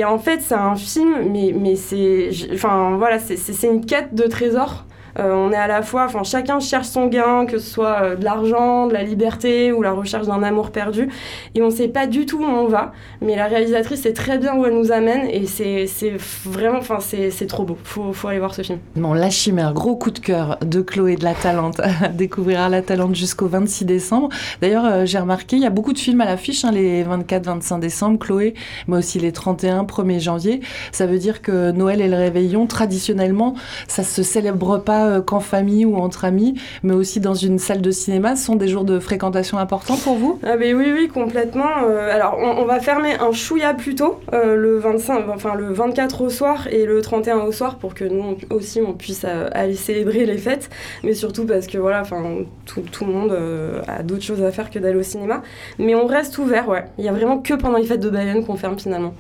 en 0.05 0.19
fait 0.19 0.41
c'est 0.41 0.55
un 0.55 0.77
film, 0.77 1.31
mais, 1.31 1.55
mais 1.59 1.77
c'est, 1.77 2.31
enfin 2.53 2.97
voilà, 2.99 3.19
c'est 3.19 3.67
une 3.67 3.85
quête 3.85 4.15
de 4.15 4.25
trésors. 4.25 4.85
Euh, 5.19 5.33
on 5.33 5.53
est 5.53 5.57
à 5.57 5.67
la 5.67 5.83
fois, 5.83 6.05
enfin 6.07 6.23
chacun 6.25 6.61
cherche 6.61 6.87
son 6.87 7.07
gain, 7.07 7.47
que 7.47 7.59
ce 7.59 7.71
soit 7.71 8.03
euh, 8.03 8.17
de 8.17 8.25
l'argent, 8.25 8.87
de 8.87 8.93
la 8.93 9.03
liberté 9.03 9.73
ou 9.73 9.83
la 9.83 9.93
recherche 9.93 10.27
d'un 10.27 10.43
amour 10.43 10.71
perdu, 10.71 11.09
et 11.55 11.63
on 11.63 11.67
ne 11.67 11.71
sait 11.71 11.89
pas 11.89 12.07
du 12.07 12.27
tout 12.27 12.39
où 12.39 12.45
on 12.45 12.67
va. 12.67 12.93
Mais 13.21 13.37
la 13.37 13.47
réalisatrice 13.47 14.03
sait 14.03 14.13
très 14.13 14.39
bien 14.39 14.57
où 14.57 14.65
elle 14.67 14.75
nous 14.75 14.93
amène, 14.93 15.29
et 15.31 15.47
c'est 15.47 16.17
vraiment, 16.45 16.79
enfin 16.79 16.99
c'est 17.01 17.47
trop 17.47 17.65
beau. 17.65 17.79
Faut, 17.85 18.13
faut 18.13 18.29
aller 18.29 18.39
voir 18.39 18.55
ce 18.55 18.63
film. 18.63 18.79
Bon, 18.97 19.13
La 19.13 19.31
Chimère, 19.31 19.73
gros 19.73 19.97
coup 19.97 20.11
de 20.11 20.19
cœur 20.19 20.59
de 20.61 20.81
Chloé 20.81 21.17
de 21.17 21.25
la 21.25 21.35
Talente, 21.35 21.81
découvrira 22.15 22.69
la 22.69 22.83
Talente 22.83 23.15
jusqu'au 23.15 23.47
26 23.47 23.85
décembre. 23.85 24.29
D'ailleurs, 24.61 24.87
euh, 24.87 25.07
j'ai 25.07 25.19
remarqué, 25.19 25.57
il 25.57 25.63
y 25.63 25.67
a 25.67 25.71
beaucoup 25.71 25.93
de 25.93 25.99
films 25.99 26.21
à 26.21 26.25
l'affiche, 26.25 26.65
hein, 26.65 26.73
les 26.73 27.05
24-25 27.05 27.81
décembre, 27.81 28.19
Chloé, 28.19 28.55
mais 28.89 28.97
aussi 28.97 29.19
les 29.21 29.33
31, 29.33 29.85
1er 29.85 30.21
janvier. 30.21 30.61
Ça 30.93 31.07
veut 31.07 31.19
dire 31.19 31.43
que 31.43 31.71
Noël 31.71 32.01
et 32.01 32.09
le 32.09 32.17
réveillon, 32.17 32.67
traditionnellement, 32.67 33.55
ça 33.87 34.03
se 34.03 34.23
célèbre 34.23 34.79
pas 34.79 35.04
euh, 35.05 35.21
qu'en 35.21 35.41
famille 35.41 35.85
ou 35.85 35.97
entre 35.97 36.25
amis, 36.25 36.55
mais 36.83 36.95
aussi 36.95 37.21
dans 37.21 37.35
une 37.35 37.59
salle 37.59 37.81
de 37.81 37.91
cinéma, 37.91 38.37
ce 38.37 38.45
sont 38.47 38.57
des 38.57 38.69
jours 38.69 38.85
de 38.85 38.99
fréquentation 38.99 39.59
importants 39.59 39.97
pour 39.97 40.17
vous? 40.17 40.39
Ah 40.43 40.57
ben 40.57 40.75
Oui, 40.75 40.87
oui, 40.93 41.09
complètement. 41.09 41.85
Euh, 41.87 42.15
alors, 42.15 42.39
on, 42.39 42.65
va 42.65 42.81
fermer 42.81 43.15
un 43.15 43.33
chouïa 43.33 43.75
plus 43.75 43.95
tôt, 43.95 44.21
euh, 44.33 44.57
le, 44.57 44.79
25, 44.79 45.25
enfin, 45.29 45.55
le 45.55 45.73
24 45.73 46.23
au 46.23 46.31
soir 46.31 46.67
et 46.69 46.87
le 46.87 47.01
31 47.01 47.39
au 47.39 47.53
soir, 47.53 47.77
pour 47.77 47.95
que 47.95 48.05
nous 48.05 48.37
aussi 48.51 48.81
on 48.81 48.93
puisse 48.93 49.25
aller 49.25 49.75
célébrer 49.75 50.27
les 50.27 50.39
fêtes, 50.39 50.71
mais 51.03 51.15
surtout 51.15 51.47
parce 51.47 51.67
que 51.67 51.79
voilà, 51.79 52.01
enfin, 52.01 52.23
tout, 52.67 52.83
tout, 52.91 53.05
le 53.05 53.13
monde 53.13 53.39
a 53.87 54.03
d'autres 54.03 54.23
choses 54.23 54.43
à 54.43 54.51
faire 54.51 54.71
que 54.71 54.79
d'aller 54.79 54.99
au 54.99 55.03
cinéma. 55.03 55.43
Mais 55.79 55.95
on 55.95 56.07
reste 56.07 56.39
ouvert, 56.39 56.69
ouais. 56.69 56.85
Il 56.99 57.05
y 57.05 57.09
a 57.09 57.13
vraiment 57.13 57.39
que 57.39 57.55
pendant 57.55 57.79
les 57.79 57.85
fêtes 57.85 58.01
de 58.01 58.11
Bayonne 58.11 58.45
qu'on 58.45 58.57
ferme 58.57 58.79
finalement. 58.79 59.15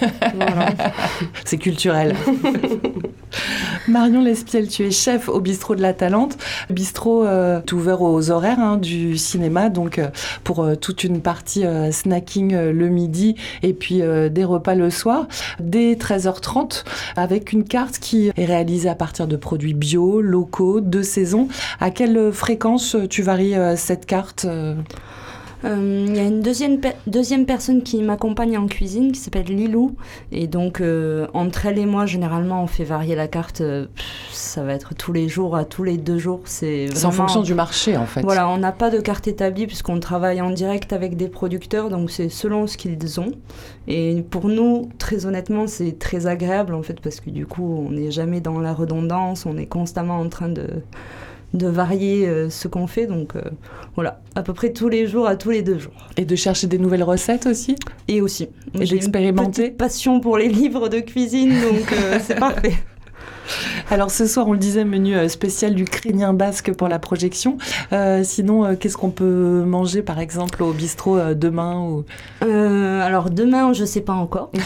C'est 1.44 1.58
culturel. 1.58 2.14
Marion 3.88 4.22
Lespiel, 4.22 4.68
tu 4.68 4.84
es 4.84 4.90
chef 4.90 5.25
au 5.28 5.40
bistrot 5.40 5.74
de 5.74 5.82
la 5.82 5.92
Talente. 5.92 6.36
bistrot 6.70 7.24
euh, 7.24 7.60
ouvert 7.72 8.02
aux 8.02 8.30
horaires 8.30 8.60
hein, 8.60 8.76
du 8.76 9.18
cinéma, 9.18 9.68
donc 9.68 9.98
euh, 9.98 10.08
pour 10.44 10.62
euh, 10.62 10.74
toute 10.74 11.04
une 11.04 11.20
partie 11.20 11.64
snacking 11.90 12.54
le 12.56 12.88
midi 12.88 13.36
et 13.62 13.72
puis 13.72 14.02
des 14.30 14.44
repas 14.44 14.74
le 14.74 14.90
soir, 14.90 15.26
dès 15.60 15.94
13h30, 15.94 16.84
avec 17.16 17.52
une 17.52 17.64
carte 17.64 17.98
qui 17.98 18.28
est 18.36 18.44
réalisée 18.44 18.88
à 18.88 18.94
partir 18.94 19.26
de 19.26 19.36
produits 19.36 19.74
bio, 19.74 20.20
locaux, 20.20 20.80
de 20.80 21.02
saison. 21.02 21.48
À 21.80 21.90
quelle 21.90 22.32
fréquence 22.32 22.96
tu 23.10 23.22
varies 23.22 23.54
cette 23.76 24.06
carte 24.06 24.46
il 25.66 26.16
y 26.16 26.18
a 26.18 26.24
une 26.24 26.40
deuxième, 26.40 26.80
deuxième 27.06 27.46
personne 27.46 27.82
qui 27.82 28.02
m'accompagne 28.02 28.56
en 28.58 28.66
cuisine 28.66 29.12
qui 29.12 29.20
s'appelle 29.20 29.46
Lilou. 29.46 29.96
Et 30.32 30.46
donc, 30.46 30.80
euh, 30.80 31.26
entre 31.34 31.66
elle 31.66 31.78
et 31.78 31.86
moi, 31.86 32.06
généralement, 32.06 32.62
on 32.62 32.66
fait 32.66 32.84
varier 32.84 33.14
la 33.14 33.28
carte. 33.28 33.60
Euh, 33.60 33.86
ça 34.30 34.62
va 34.62 34.74
être 34.74 34.94
tous 34.94 35.12
les 35.12 35.28
jours, 35.28 35.56
à 35.56 35.64
tous 35.64 35.84
les 35.84 35.96
deux 35.96 36.18
jours. 36.18 36.40
C'est 36.44 36.88
en 37.04 37.10
fonction 37.10 37.42
du 37.42 37.54
marché, 37.54 37.96
en 37.96 38.06
fait. 38.06 38.22
Voilà, 38.22 38.48
on 38.48 38.58
n'a 38.58 38.72
pas 38.72 38.90
de 38.90 39.00
carte 39.00 39.26
établie 39.28 39.66
puisqu'on 39.66 40.00
travaille 40.00 40.40
en 40.40 40.50
direct 40.50 40.92
avec 40.92 41.16
des 41.16 41.28
producteurs. 41.28 41.88
Donc, 41.88 42.10
c'est 42.10 42.28
selon 42.28 42.66
ce 42.66 42.76
qu'ils 42.76 43.20
ont. 43.20 43.32
Et 43.88 44.24
pour 44.30 44.48
nous, 44.48 44.90
très 44.98 45.26
honnêtement, 45.26 45.66
c'est 45.66 45.98
très 45.98 46.26
agréable, 46.26 46.74
en 46.74 46.82
fait, 46.82 47.00
parce 47.00 47.20
que 47.20 47.30
du 47.30 47.46
coup, 47.46 47.84
on 47.86 47.90
n'est 47.90 48.10
jamais 48.10 48.40
dans 48.40 48.58
la 48.60 48.72
redondance. 48.72 49.46
On 49.46 49.56
est 49.56 49.66
constamment 49.66 50.18
en 50.18 50.28
train 50.28 50.48
de 50.48 50.66
de 51.56 51.68
varier 51.68 52.26
euh, 52.26 52.50
ce 52.50 52.68
qu'on 52.68 52.86
fait. 52.86 53.06
Donc 53.06 53.36
euh, 53.36 53.42
voilà, 53.94 54.20
à 54.34 54.42
peu 54.42 54.52
près 54.52 54.72
tous 54.72 54.88
les 54.88 55.06
jours, 55.06 55.26
à 55.26 55.36
tous 55.36 55.50
les 55.50 55.62
deux 55.62 55.78
jours. 55.78 56.08
Et 56.16 56.24
de 56.24 56.36
chercher 56.36 56.66
des 56.66 56.78
nouvelles 56.78 57.02
recettes 57.02 57.46
aussi? 57.46 57.76
Et 58.08 58.20
aussi. 58.20 58.48
Et 58.74 58.84
d'expérimenter? 58.84 59.70
passion 59.70 60.20
pour 60.20 60.38
les 60.38 60.48
livres 60.48 60.88
de 60.88 61.00
cuisine, 61.00 61.50
donc 61.50 61.92
euh, 61.92 62.18
c'est 62.22 62.34
parfait. 62.38 62.74
Alors 63.90 64.10
ce 64.10 64.26
soir, 64.26 64.48
on 64.48 64.52
le 64.52 64.58
disait, 64.58 64.84
menu 64.84 65.14
euh, 65.14 65.28
spécial 65.28 65.74
du 65.74 65.84
Crénien 65.84 66.32
basque 66.32 66.72
pour 66.72 66.88
la 66.88 66.98
projection. 66.98 67.58
Euh, 67.92 68.22
sinon, 68.24 68.64
euh, 68.64 68.74
qu'est-ce 68.74 68.96
qu'on 68.96 69.10
peut 69.10 69.64
manger 69.66 70.02
par 70.02 70.18
exemple 70.18 70.62
au 70.62 70.72
bistrot 70.72 71.34
demain 71.34 71.80
ou... 71.80 72.04
Alors 72.40 73.30
demain, 73.30 73.72
je 73.72 73.82
ne 73.82 73.86
sais 73.86 74.00
pas 74.00 74.12
encore. 74.12 74.50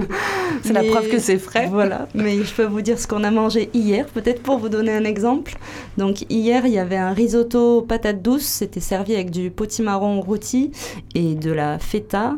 c'est 0.62 0.72
la 0.72 0.84
preuve 0.84 1.08
que 1.08 1.18
c'est 1.18 1.38
frais. 1.38 1.68
Voilà, 1.70 2.08
mais 2.14 2.42
je 2.42 2.54
peux 2.54 2.64
vous 2.64 2.80
dire 2.80 2.98
ce 2.98 3.06
qu'on 3.06 3.24
a 3.24 3.30
mangé 3.30 3.70
hier, 3.74 4.06
peut-être 4.06 4.42
pour 4.42 4.58
vous 4.58 4.68
donner 4.68 4.92
un 4.92 5.04
exemple. 5.04 5.56
Donc 5.98 6.24
hier, 6.30 6.66
il 6.66 6.72
y 6.72 6.78
avait 6.78 6.96
un 6.96 7.12
risotto 7.12 7.82
patate 7.82 8.22
douce, 8.22 8.44
c'était 8.44 8.80
servi 8.80 9.14
avec 9.14 9.30
du 9.30 9.50
potimarron 9.50 10.20
rôti 10.20 10.72
et 11.14 11.34
de 11.34 11.50
la 11.50 11.78
feta. 11.78 12.34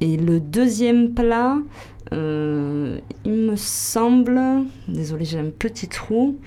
Et 0.00 0.16
le 0.16 0.40
deuxième 0.40 1.14
plat, 1.14 1.56
euh, 2.12 2.98
il 3.24 3.32
me 3.32 3.56
semble, 3.56 4.40
désolé 4.88 5.24
j'ai 5.24 5.38
un 5.38 5.50
petit 5.50 5.88
trou. 5.88 6.38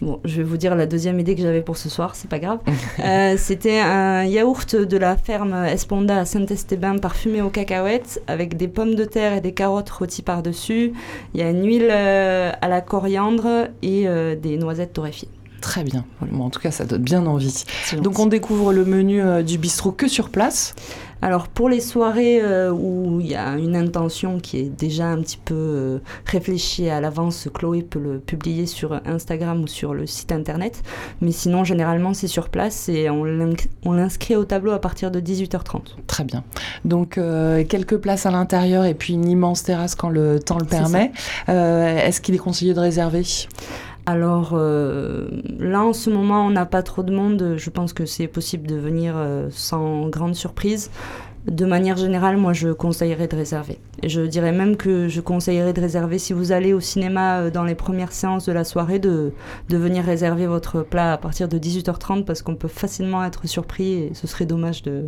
Bon, 0.00 0.18
je 0.24 0.38
vais 0.38 0.42
vous 0.42 0.56
dire 0.56 0.74
la 0.76 0.86
deuxième 0.86 1.20
idée 1.20 1.34
que 1.34 1.42
j'avais 1.42 1.60
pour 1.60 1.76
ce 1.76 1.90
soir, 1.90 2.14
c'est 2.14 2.28
pas 2.28 2.38
grave. 2.38 2.58
Euh, 3.04 3.36
c'était 3.38 3.80
un 3.80 4.24
yaourt 4.24 4.76
de 4.76 4.96
la 4.98 5.16
ferme 5.16 5.54
Esponda 5.54 6.18
à 6.18 6.24
Saint-Estébin 6.24 6.98
parfumé 6.98 7.40
aux 7.40 7.48
cacahuètes 7.48 8.22
avec 8.26 8.56
des 8.56 8.68
pommes 8.68 8.94
de 8.94 9.04
terre 9.04 9.32
et 9.34 9.40
des 9.40 9.52
carottes 9.52 9.88
rôties 9.90 10.22
par-dessus. 10.22 10.92
Il 11.34 11.40
y 11.40 11.42
a 11.42 11.50
une 11.50 11.64
huile 11.64 11.88
euh, 11.90 12.52
à 12.60 12.68
la 12.68 12.82
coriandre 12.82 13.68
et 13.82 14.06
des 14.36 14.58
noisettes 14.58 14.92
torréfiées. 14.92 15.28
Très 15.62 15.82
bien. 15.82 16.04
en 16.38 16.50
tout 16.50 16.60
cas, 16.60 16.70
ça 16.70 16.84
donne 16.84 17.02
bien 17.02 17.24
envie. 17.26 17.64
Donc 18.02 18.18
on 18.18 18.26
découvre 18.26 18.72
le 18.72 18.84
menu 18.84 19.22
du 19.44 19.58
bistrot 19.58 19.92
que 19.92 20.08
sur 20.08 20.28
place 20.28 20.74
alors 21.22 21.48
pour 21.48 21.68
les 21.68 21.80
soirées 21.80 22.40
euh, 22.42 22.70
où 22.70 23.20
il 23.20 23.26
y 23.28 23.34
a 23.34 23.56
une 23.56 23.76
intention 23.76 24.40
qui 24.40 24.58
est 24.58 24.68
déjà 24.68 25.06
un 25.06 25.20
petit 25.20 25.38
peu 25.42 25.54
euh, 25.54 25.98
réfléchie 26.24 26.88
à 26.88 27.00
l'avance, 27.00 27.48
Chloé 27.52 27.82
peut 27.82 27.98
le 27.98 28.18
publier 28.18 28.66
sur 28.66 29.00
Instagram 29.04 29.62
ou 29.62 29.66
sur 29.66 29.92
le 29.92 30.06
site 30.06 30.32
internet. 30.32 30.82
Mais 31.20 31.32
sinon, 31.32 31.64
généralement, 31.64 32.14
c'est 32.14 32.26
sur 32.26 32.48
place 32.48 32.88
et 32.88 33.10
on 33.10 33.92
l'inscrit 33.92 34.36
au 34.36 34.44
tableau 34.44 34.72
à 34.72 34.78
partir 34.80 35.10
de 35.10 35.20
18h30. 35.20 35.96
Très 36.06 36.24
bien. 36.24 36.42
Donc 36.84 37.18
euh, 37.18 37.64
quelques 37.64 37.98
places 37.98 38.26
à 38.26 38.30
l'intérieur 38.30 38.84
et 38.84 38.94
puis 38.94 39.14
une 39.14 39.28
immense 39.28 39.62
terrasse 39.62 39.94
quand 39.94 40.08
le 40.08 40.40
temps 40.40 40.58
le 40.58 40.66
permet. 40.66 41.12
Est-ce 41.48 42.20
qu'il 42.20 42.34
est 42.34 42.38
conseillé 42.38 42.74
de 42.74 42.80
réserver? 42.80 43.24
Alors 44.06 44.50
euh, 44.54 45.28
là, 45.58 45.82
en 45.82 45.92
ce 45.92 46.10
moment, 46.10 46.46
on 46.46 46.50
n'a 46.50 46.66
pas 46.66 46.82
trop 46.82 47.02
de 47.02 47.12
monde. 47.12 47.54
Je 47.56 47.70
pense 47.70 47.92
que 47.92 48.06
c'est 48.06 48.26
possible 48.26 48.66
de 48.66 48.76
venir 48.76 49.14
euh, 49.16 49.48
sans 49.50 50.08
grande 50.08 50.34
surprise. 50.34 50.90
De 51.46 51.64
manière 51.64 51.96
générale, 51.96 52.36
moi, 52.36 52.52
je 52.52 52.68
conseillerais 52.68 53.26
de 53.26 53.34
réserver. 53.34 53.78
Et 54.02 54.10
je 54.10 54.20
dirais 54.20 54.52
même 54.52 54.76
que 54.76 55.08
je 55.08 55.22
conseillerais 55.22 55.72
de 55.72 55.80
réserver 55.80 56.18
si 56.18 56.34
vous 56.34 56.52
allez 56.52 56.74
au 56.74 56.80
cinéma 56.80 57.40
euh, 57.40 57.50
dans 57.50 57.64
les 57.64 57.74
premières 57.74 58.12
séances 58.12 58.44
de 58.44 58.52
la 58.52 58.64
soirée, 58.64 58.98
de, 58.98 59.32
de 59.70 59.76
venir 59.78 60.04
réserver 60.04 60.46
votre 60.46 60.82
plat 60.82 61.14
à 61.14 61.16
partir 61.16 61.48
de 61.48 61.58
18h30 61.58 62.24
parce 62.24 62.42
qu'on 62.42 62.56
peut 62.56 62.68
facilement 62.68 63.24
être 63.24 63.46
surpris 63.46 63.92
et 63.92 64.10
ce 64.12 64.26
serait 64.26 64.44
dommage 64.44 64.82
de, 64.82 65.06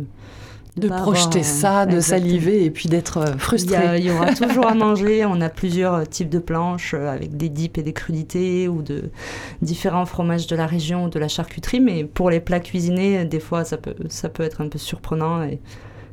de 0.75 0.87
projeter 0.87 1.43
ça, 1.43 1.85
de 1.85 1.99
saliver 1.99 2.65
et 2.65 2.71
puis 2.71 2.89
d'être 2.89 3.17
euh, 3.17 3.37
frustré. 3.37 3.99
Il 3.99 4.05
y, 4.05 4.09
aura 4.09 4.33
toujours 4.33 4.65
à 4.65 4.73
manger. 4.73 5.25
On 5.25 5.39
a 5.39 5.49
plusieurs 5.49 6.07
types 6.09 6.29
de 6.29 6.39
planches 6.39 6.95
euh, 6.95 7.13
avec 7.13 7.37
des 7.37 7.49
dips 7.49 7.77
et 7.77 7.83
des 7.83 7.93
crudités 7.93 8.67
ou 8.67 8.81
de 8.81 9.11
différents 9.61 10.07
fromages 10.07 10.47
de 10.47 10.55
la 10.55 10.65
région 10.65 11.05
ou 11.05 11.09
de 11.09 11.19
la 11.19 11.27
charcuterie. 11.27 11.79
Mais 11.79 12.05
pour 12.05 12.31
les 12.31 12.39
plats 12.39 12.59
cuisinés, 12.59 13.23
des 13.25 13.39
fois, 13.39 13.65
ça 13.65 13.77
peut, 13.77 13.93
ça 14.09 14.29
peut 14.29 14.41
être 14.41 14.61
un 14.61 14.67
peu 14.67 14.79
surprenant 14.79 15.43
et, 15.43 15.59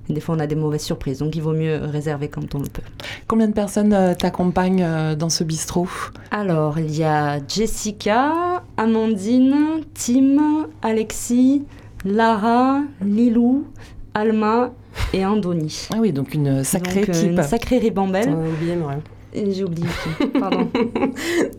des 0.09 0.21
fois, 0.21 0.35
on 0.35 0.41
a 0.41 0.47
des 0.47 0.55
mauvaises 0.55 0.83
surprises. 0.83 1.19
Donc, 1.19 1.37
il 1.37 1.43
vaut 1.43 1.53
mieux 1.53 1.81
réserver 1.85 2.29
quand 2.29 2.55
on 2.55 2.59
le 2.59 2.69
peut. 2.69 2.83
Combien 3.29 3.49
de 3.49 3.53
personnes 3.53 3.93
euh, 3.93 4.15
t'accompagnent 4.15 5.15
dans 5.17 5.29
ce 5.29 5.45
bistrot? 5.45 5.89
Alors, 6.31 6.79
il 6.79 6.97
y 6.97 7.05
a 7.05 7.39
Jessica, 7.47 8.63
Amandine, 8.77 9.83
Tim, 9.95 10.67
Alexis, 10.83 11.65
Lara, 12.05 12.81
Lilou, 13.05 13.67
Alma 14.15 14.73
et 15.13 15.25
Andoni. 15.25 15.89
Ah 15.93 15.99
oui, 16.01 16.13
donc 16.13 16.35
une 16.35 16.65
sacrée 16.65 17.07
donc, 17.07 17.23
Une 17.23 17.43
sacrée 17.43 17.79
ribambelle. 17.79 18.31
oublié, 18.31 18.77
J'ai 19.33 19.65
oublié 19.65 19.87
Pardon. 20.41 20.69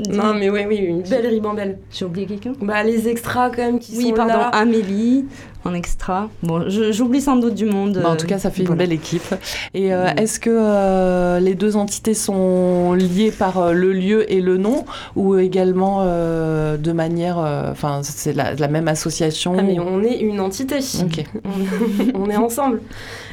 non, 0.09 0.33
mais 0.33 0.49
oui, 0.49 0.61
oui, 0.67 0.75
une 0.77 1.01
belle 1.03 1.27
ribambelle. 1.27 1.79
J'ai 1.91 2.05
oublié 2.05 2.25
quelqu'un? 2.25 2.53
Bah, 2.61 2.83
les 2.83 3.07
extras 3.07 3.49
quand 3.49 3.61
même 3.61 3.79
qui 3.79 3.97
oui, 3.97 4.09
sont 4.09 4.15
pardon, 4.15 4.33
là. 4.33 4.47
Amélie, 4.47 5.25
en 5.63 5.73
extra. 5.73 6.29
Bon, 6.43 6.67
j'oublie 6.67 7.21
sans 7.21 7.37
doute 7.37 7.53
du 7.53 7.65
monde. 7.65 7.99
Bah, 8.03 8.09
en 8.09 8.15
tout 8.15 8.27
cas, 8.27 8.39
ça 8.39 8.51
fait 8.51 8.63
une 8.63 8.75
belle 8.75 8.91
équipe. 8.91 9.35
Et 9.73 9.93
euh, 9.93 10.07
est-ce 10.17 10.39
que 10.39 10.49
euh, 10.51 11.39
les 11.39 11.55
deux 11.55 11.75
entités 11.75 12.13
sont 12.13 12.93
liées 12.93 13.31
par 13.31 13.57
euh, 13.57 13.73
le 13.73 13.93
lieu 13.93 14.31
et 14.31 14.41
le 14.41 14.57
nom 14.57 14.85
ou 15.15 15.37
également 15.37 16.03
de 16.03 16.91
manière. 16.91 17.37
Enfin, 17.71 18.01
c'est 18.03 18.33
la, 18.33 18.53
la, 18.53 18.67
même 18.67 18.87
association 18.87 19.55
ah, 19.57 19.61
mais 19.61 19.79
on 19.79 20.01
est 20.03 20.19
une 20.19 20.39
entité. 20.39 20.79
Ok. 21.01 21.23
on 22.15 22.29
est 22.29 22.37
ensemble. 22.37 22.81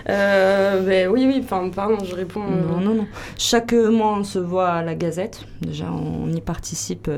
Ben, 0.08 1.08
oui, 1.08 1.26
oui, 1.26 1.40
enfin, 1.44 1.68
pardon, 1.74 2.02
je 2.04 2.14
réponds. 2.14 2.40
Non, 2.40 2.80
non, 2.80 2.94
non. 2.94 3.06
Chaque 3.36 3.72
mois, 3.72 4.16
on 4.18 4.24
se 4.24 4.38
voit 4.38 4.70
à 4.70 4.82
la 4.82 4.94
Gazette. 4.94 5.44
Déjà, 5.60 5.86
on 5.92 6.32
y 6.32 6.40
participe 6.40 7.10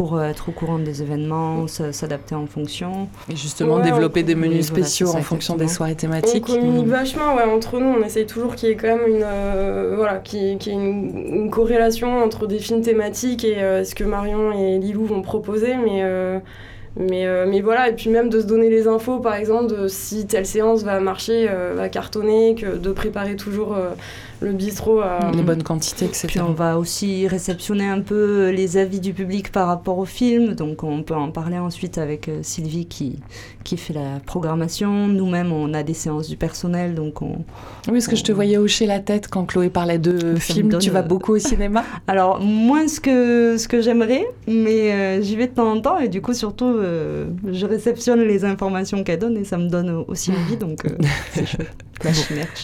pour 0.00 0.16
euh, 0.16 0.30
être 0.30 0.48
au 0.48 0.52
courant 0.52 0.78
des 0.78 1.02
événements, 1.02 1.66
s'adapter 1.66 2.34
en 2.34 2.46
fonction. 2.46 3.08
Et 3.30 3.36
justement, 3.36 3.80
développer 3.80 4.22
des 4.22 4.34
menus 4.34 4.68
spéciaux 4.68 5.10
en 5.10 5.20
fonction 5.20 5.56
des 5.56 5.68
soirées 5.68 5.94
thématiques. 5.94 6.46
On 6.48 6.54
communique 6.54 6.86
mmh. 6.86 6.90
vachement, 6.90 7.34
ouais, 7.36 7.42
entre 7.42 7.78
nous, 7.78 7.98
on 7.98 8.02
essaye 8.02 8.24
toujours 8.24 8.54
qu'il 8.54 8.70
y 8.70 8.72
ait 8.72 8.76
quand 8.76 8.96
même 8.96 9.06
une, 9.06 9.22
euh, 9.22 9.94
voilà, 9.96 10.16
qui 10.16 10.52
une, 10.52 11.50
corrélation 11.50 12.22
entre 12.22 12.46
des 12.46 12.60
films 12.60 12.80
thématiques 12.80 13.44
et 13.44 13.58
euh, 13.58 13.84
ce 13.84 13.94
que 13.94 14.04
Marion 14.04 14.52
et 14.52 14.78
Lilou 14.78 15.04
vont 15.04 15.20
proposer, 15.20 15.74
mais... 15.76 16.02
Mais, 16.96 17.26
mais, 17.46 17.60
voilà, 17.60 17.88
et 17.88 17.92
puis 17.94 18.10
même 18.10 18.28
de 18.28 18.40
se 18.40 18.46
donner 18.46 18.68
les 18.68 18.86
infos, 18.86 19.20
par 19.20 19.34
exemple, 19.34 19.72
de 19.74 19.88
si 19.88 20.26
telle 20.26 20.46
séance 20.46 20.82
va 20.82 20.98
marcher, 21.00 21.48
va 21.74 21.88
cartonner, 21.88 22.54
que 22.56 22.76
de 22.76 22.92
préparer 22.92 23.36
toujours 23.36 23.76
le 24.40 24.52
bistrot 24.52 25.00
à... 25.00 25.30
Les 25.34 25.42
bonnes 25.42 25.62
quantités, 25.62 26.06
etc. 26.06 26.26
Puis 26.28 26.40
on 26.40 26.52
va 26.52 26.78
aussi 26.78 27.28
réceptionner 27.28 27.86
un 27.86 28.00
peu 28.00 28.50
les 28.50 28.76
avis 28.76 29.00
du 29.00 29.12
public 29.12 29.52
par 29.52 29.66
rapport 29.66 29.98
au 29.98 30.04
film, 30.04 30.54
donc 30.54 30.82
on 30.82 31.02
peut 31.02 31.14
en 31.14 31.30
parler 31.30 31.58
ensuite 31.58 31.98
avec 31.98 32.28
euh, 32.28 32.40
Sylvie 32.42 32.86
qui, 32.86 33.18
qui 33.64 33.76
fait 33.76 33.92
la 33.92 34.20
programmation. 34.24 35.08
Nous-mêmes, 35.08 35.52
on 35.52 35.74
a 35.74 35.82
des 35.82 35.94
séances 35.94 36.28
du 36.28 36.36
personnel, 36.36 36.94
donc 36.94 37.22
on... 37.22 37.44
Oui, 37.86 37.92
parce 37.92 38.08
que 38.08 38.16
je 38.16 38.24
te 38.24 38.32
voyais 38.32 38.56
hocher 38.56 38.86
la 38.86 39.00
tête 39.00 39.28
quand 39.28 39.44
Chloé 39.44 39.68
parlait 39.68 39.98
de 39.98 40.36
films. 40.36 40.78
Tu 40.78 40.90
vas 40.90 41.02
beaucoup 41.02 41.32
au 41.34 41.38
cinéma 41.38 41.84
Alors, 42.08 42.40
moins 42.40 42.88
ce 42.88 43.00
que, 43.00 43.56
ce 43.58 43.68
que 43.68 43.82
j'aimerais, 43.82 44.26
mais 44.46 44.92
euh, 44.92 45.22
j'y 45.22 45.36
vais 45.36 45.48
de 45.48 45.54
temps 45.54 45.70
en 45.70 45.80
temps, 45.80 45.98
et 45.98 46.08
du 46.08 46.22
coup, 46.22 46.34
surtout, 46.34 46.66
euh, 46.66 47.26
je 47.50 47.66
réceptionne 47.66 48.20
les 48.20 48.44
informations 48.44 49.04
qu'elle 49.04 49.18
donne, 49.18 49.36
et 49.36 49.44
ça 49.44 49.58
me 49.58 49.68
donne 49.68 50.04
aussi 50.08 50.30
envie, 50.30 50.56
donc 50.56 50.82
c'est 51.32 51.46
chouette. 51.46 51.84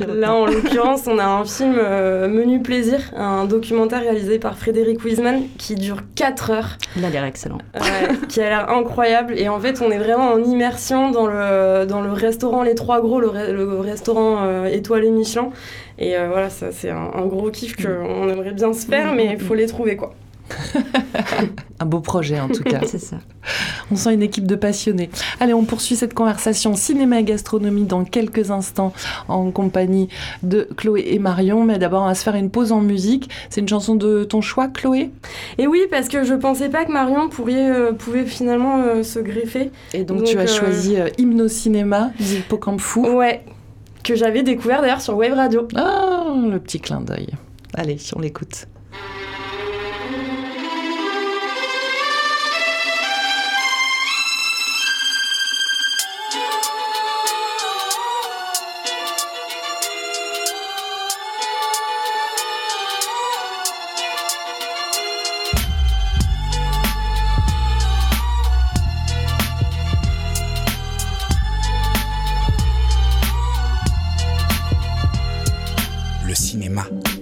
Là, 0.08 0.34
en 0.34 0.46
l'occurrence, 0.46 1.06
on 1.06 1.18
a 1.18 1.24
un 1.24 1.44
film 1.65 1.65
euh, 1.76 2.28
Menu 2.28 2.60
Plaisir, 2.60 3.00
un 3.16 3.44
documentaire 3.44 4.00
réalisé 4.00 4.38
par 4.38 4.56
Frédéric 4.56 5.04
Wiseman 5.04 5.42
qui 5.58 5.74
dure 5.74 6.02
4 6.14 6.50
heures. 6.50 6.78
Il 6.96 7.04
a 7.04 7.10
l'air 7.10 7.24
excellent. 7.24 7.58
qui 8.28 8.40
a 8.40 8.48
l'air 8.48 8.70
incroyable. 8.70 9.34
Et 9.38 9.48
en 9.48 9.58
fait, 9.60 9.82
on 9.82 9.90
est 9.90 9.98
vraiment 9.98 10.32
en 10.32 10.42
immersion 10.42 11.10
dans 11.10 11.26
le, 11.26 11.86
dans 11.86 12.00
le 12.00 12.12
restaurant 12.12 12.62
Les 12.62 12.74
Trois 12.74 13.00
Gros, 13.00 13.20
le, 13.20 13.28
restaurant 13.80 14.44
euh, 14.44 14.66
étoilé 14.66 15.10
Michelin. 15.10 15.50
Et 15.98 16.16
euh, 16.16 16.28
voilà, 16.28 16.50
ça, 16.50 16.72
c'est 16.72 16.90
un, 16.90 17.10
un, 17.14 17.26
gros 17.26 17.50
kiff 17.50 17.76
qu'on 17.76 18.28
aimerait 18.28 18.52
bien 18.52 18.72
se 18.72 18.86
faire, 18.86 19.12
mais 19.12 19.26
il 19.32 19.40
faut 19.40 19.54
les 19.54 19.66
trouver, 19.66 19.96
quoi. 19.96 20.14
Un 21.80 21.86
beau 21.86 22.00
projet 22.00 22.40
en 22.40 22.48
tout 22.48 22.62
cas. 22.62 22.80
C'est 22.86 22.98
ça. 22.98 23.16
On 23.90 23.96
sent 23.96 24.14
une 24.14 24.22
équipe 24.22 24.46
de 24.46 24.54
passionnés. 24.54 25.10
Allez, 25.40 25.54
on 25.54 25.64
poursuit 25.64 25.94
cette 25.96 26.14
conversation 26.14 26.74
cinéma 26.74 27.20
et 27.20 27.24
gastronomie 27.24 27.84
dans 27.84 28.04
quelques 28.04 28.50
instants 28.50 28.92
en 29.28 29.50
compagnie 29.50 30.08
de 30.42 30.68
Chloé 30.76 31.04
et 31.08 31.18
Marion. 31.18 31.64
Mais 31.64 31.78
d'abord, 31.78 32.02
on 32.02 32.06
va 32.06 32.14
se 32.14 32.22
faire 32.22 32.34
une 32.34 32.50
pause 32.50 32.72
en 32.72 32.80
musique. 32.80 33.30
C'est 33.50 33.60
une 33.60 33.68
chanson 33.68 33.94
de 33.94 34.24
ton 34.24 34.40
choix, 34.40 34.68
Chloé? 34.68 35.10
Et 35.58 35.66
oui, 35.66 35.82
parce 35.90 36.08
que 36.08 36.24
je 36.24 36.34
pensais 36.34 36.68
pas 36.68 36.84
que 36.84 36.92
Marion 36.92 37.28
pourrait, 37.28 37.70
euh, 37.70 37.92
pouvait 37.92 38.24
finalement 38.24 38.78
euh, 38.78 39.02
se 39.02 39.18
greffer. 39.18 39.70
Et 39.92 40.04
donc, 40.04 40.24
tu 40.24 40.38
as 40.38 40.42
euh, 40.42 40.46
choisi 40.46 40.96
Hymno 41.18 41.48
Cinéma, 41.48 42.10
Hippocampe 42.18 42.80
Fou. 42.80 43.06
Ouais, 43.06 43.44
que 44.02 44.14
j'avais 44.14 44.42
découvert 44.42 44.80
d'ailleurs 44.80 45.00
sur 45.00 45.16
Wave 45.16 45.34
Radio. 45.34 45.68
Ah, 45.74 46.34
le 46.48 46.58
petit 46.58 46.80
clin 46.80 47.00
d'œil. 47.00 47.28
Allez, 47.74 47.98
on 48.14 48.20
l'écoute. 48.20 48.66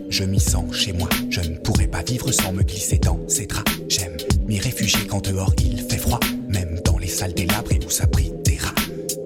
Je 0.08 0.24
m'y 0.24 0.40
sens 0.40 0.74
chez 0.74 0.92
moi, 0.92 1.08
je 1.30 1.40
ne 1.40 1.56
pourrais 1.56 1.86
pas 1.86 2.02
vivre 2.02 2.30
sans 2.32 2.52
me 2.52 2.62
glisser 2.62 2.98
dans 2.98 3.18
ses 3.28 3.46
draps. 3.46 3.70
J'aime 3.88 4.16
m'y 4.46 4.58
réfugier 4.58 5.06
quand 5.06 5.28
dehors 5.28 5.52
il 5.58 5.80
fait 5.82 5.98
froid, 5.98 6.20
même 6.48 6.80
dans 6.84 6.98
les 6.98 7.08
salles 7.08 7.34
délabres 7.34 7.72
et 7.72 7.80
où 7.84 7.90
ça 7.90 8.06
des 8.44 8.56
rats. 8.58 8.74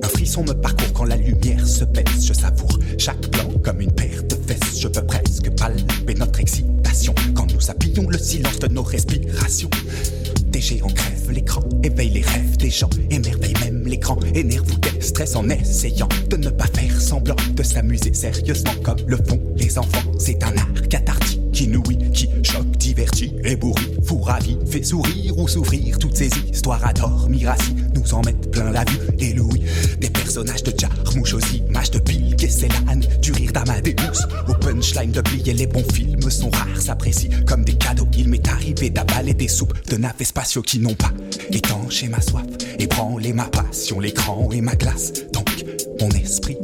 Un 0.03 0.09
frisson 0.09 0.45
me 0.45 0.53
parcourt 0.53 0.93
quand 0.95 1.05
la 1.05 1.17
lumière 1.17 1.67
se 1.67 1.85
baisse, 1.85 2.25
je 2.27 2.33
savoure 2.33 2.79
chaque 2.99 3.29
plan 3.29 3.49
comme 3.63 3.81
une 3.81 3.93
paire 3.93 4.23
de 4.25 4.35
fesses. 4.35 4.81
Je 4.81 4.89
peux 4.89 5.05
presque 5.05 5.51
palper 5.57 6.15
notre 6.15 6.41
excitation 6.41 7.15
quand 7.35 7.53
nous 7.53 7.71
appuyons 7.71 8.09
le 8.09 8.19
silence 8.19 8.59
de 8.59 8.69
nos 8.69 8.83
respirations 8.83 9.71
sérieusement 18.19 18.75
comme 18.83 18.99
le 19.07 19.17
font 19.17 19.41
les 19.57 19.79
enfants. 19.79 20.13
C'est 20.19 20.43
un 20.43 20.57
art 20.57 20.89
cathartique 20.89 21.41
qui 21.53 21.69
nourrit, 21.69 21.99
qui 22.13 22.29
choque, 22.43 22.77
divertit 22.79 23.33
et 23.45 23.57
bourrit 23.57 23.95
Fou 24.05 24.19
ravi, 24.21 24.59
fait 24.67 24.83
sourire 24.83 25.39
ou 25.39 25.49
souffrir 25.49 25.99
toutes 25.99 26.17
ces 26.17 26.31
histoires 26.51 26.85
à 26.85 26.93
dormir 26.93 27.51
assis, 27.51 27.75
nous 27.95 28.15
en 28.15 28.23
mettent 28.23 28.51
plein 28.51 28.71
la 28.71 28.85
vue 28.85 28.99
et 29.19 29.33
Louis. 29.35 29.63
Des 30.01 30.11
personnages 30.11 30.63
de 30.63 30.73
Jarmouche 30.77 31.35
aux 31.35 31.41
images 31.55 31.91
de 31.91 31.99
Bill 32.49 32.69
l'âne 32.87 33.05
du 33.21 33.33
rire 33.33 33.53
d'Amadeus. 33.53 34.27
Au 34.49 34.55
punchline 34.55 35.13
de 35.13 35.21
plier 35.21 35.53
les 35.53 35.67
bons 35.67 35.85
films 35.93 36.31
sont 36.31 36.51
rares, 36.51 36.81
s'apprécient 36.81 37.31
comme 37.47 37.65
des 37.65 37.75
cadeaux. 37.75 38.09
Il 38.17 38.29
m'est 38.29 38.49
arrivé 38.49 38.91
d'avaler 38.91 39.35
des 39.35 39.49
soupes 39.49 39.75
de 39.89 39.97
navets 39.97 40.25
spatiaux 40.25 40.63
qui 40.63 40.79
n'ont 40.79 40.95
pas 40.95 41.13
étanché 41.51 42.09
ma 42.09 42.21
soif, 42.21 42.47
ébranlé 42.79 43.33
ma 43.33 43.45
passion, 43.45 44.01
l'écran 44.01 44.49
et 44.53 44.61
ma 44.61 44.75
glace. 44.75 45.13
Donc, 45.33 45.49
mon 46.01 46.09
esprit, 46.11 46.59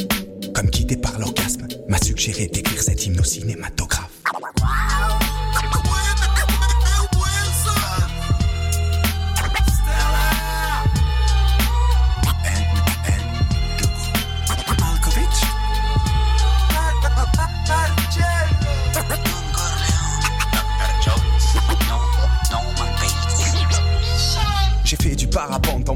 comme 0.55 0.69
guidé 0.69 0.97
par 0.97 1.19
l'orgasme, 1.19 1.67
m'a 1.89 1.99
suggéré 1.99 2.47
d'écrire 2.47 2.83
cet 2.83 3.07
hymne 3.07 3.21
au 3.21 3.25
cinématographe. 3.25 3.84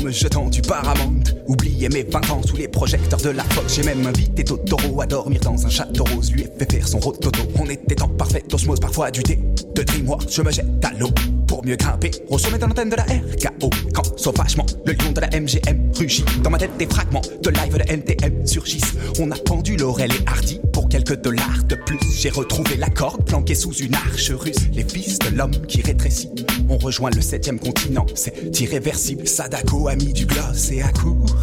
Me 0.09 0.13
jetant 0.13 0.49
du 0.49 0.63
paramonde. 0.63 1.43
Oubliez 1.47 1.89
mes 1.91 2.03
20 2.03 2.31
ans 2.31 2.41
sous 2.43 2.57
les 2.57 2.69
projecteurs 2.69 3.21
de 3.21 3.29
la 3.29 3.45
Fox. 3.45 3.75
J'ai 3.75 3.83
même 3.83 4.07
invité 4.07 4.43
Totoro 4.43 5.03
à 5.03 5.07
dormir 5.07 5.41
dans 5.41 5.67
un 5.67 5.69
château 5.69 6.05
rose. 6.05 6.33
Lui 6.33 6.43
ai 6.43 6.51
fait 6.59 6.73
faire 6.73 6.89
son 6.89 6.99
rototo. 6.99 7.41
On 7.59 7.67
était 7.67 8.01
en 8.03 8.09
parfaite 8.09 8.53
osmose, 8.53 8.81
parfois 8.81 9.11
du 9.11 9.23
thé 9.23 9.39
de 9.75 9.83
DreamWorks. 9.83 10.31
Je 10.31 10.43
me 10.43 10.51
jette 10.51 10.83
à 10.83 10.93
l'eau 10.99 11.11
pour 11.59 11.67
mieux 11.67 11.75
grimper 11.75 12.13
au 12.29 12.39
sommet 12.39 12.57
de 12.57 12.67
l'antenne 12.67 12.89
de 12.89 12.95
la 12.95 13.03
RKO. 13.03 13.69
Quand 13.93 14.17
sauvagement 14.17 14.65
le 14.87 14.93
lion 14.93 15.11
de 15.11 15.21
la 15.21 15.27
MGM 15.27 15.91
rugit, 15.93 16.25
dans 16.45 16.51
ma 16.51 16.59
tête 16.59 16.77
des 16.79 16.87
fragments 16.87 17.23
de 17.43 17.51
live 17.51 17.77
de 17.77 17.93
NTM 17.93 18.47
surgissent. 18.47 18.95
On 19.19 19.29
a 19.33 19.35
pendu 19.35 19.77
Laurel 19.77 20.13
et 20.13 20.29
Hardy 20.29 20.61
pour 20.73 20.89
quelques 20.89 21.21
dollars 21.21 21.65
de 21.69 21.75
plus. 21.75 21.99
J'ai 22.17 22.31
retrouvé 22.31 22.77
la 22.77 22.89
corde 22.89 23.25
planquée 23.25 23.57
sous 23.57 23.73
une 23.73 23.97
arche 23.97 24.31
russe. 24.31 24.69
Les 24.73 24.85
fils 24.85 25.19
de 25.19 25.37
l'homme 25.37 25.67
qui 25.67 25.83
rétrécit 25.83 26.31
ont 26.69 26.79
rejoint 26.79 27.11
le 27.11 27.21
septième 27.21 27.59
continent. 27.59 28.07
C'est 28.15 28.61
irréversible. 28.61 29.27
Sadako 29.27 29.89
a 29.89 29.97
mis 29.97 30.13
du 30.13 30.27
gloss 30.27 30.71
et 30.71 30.83
à 30.83 30.93
court 30.93 31.35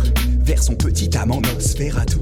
vers 0.46 0.64
son 0.64 0.76
petit 0.76 1.10
amant 1.18 1.42
Nosferatu. 1.42 2.20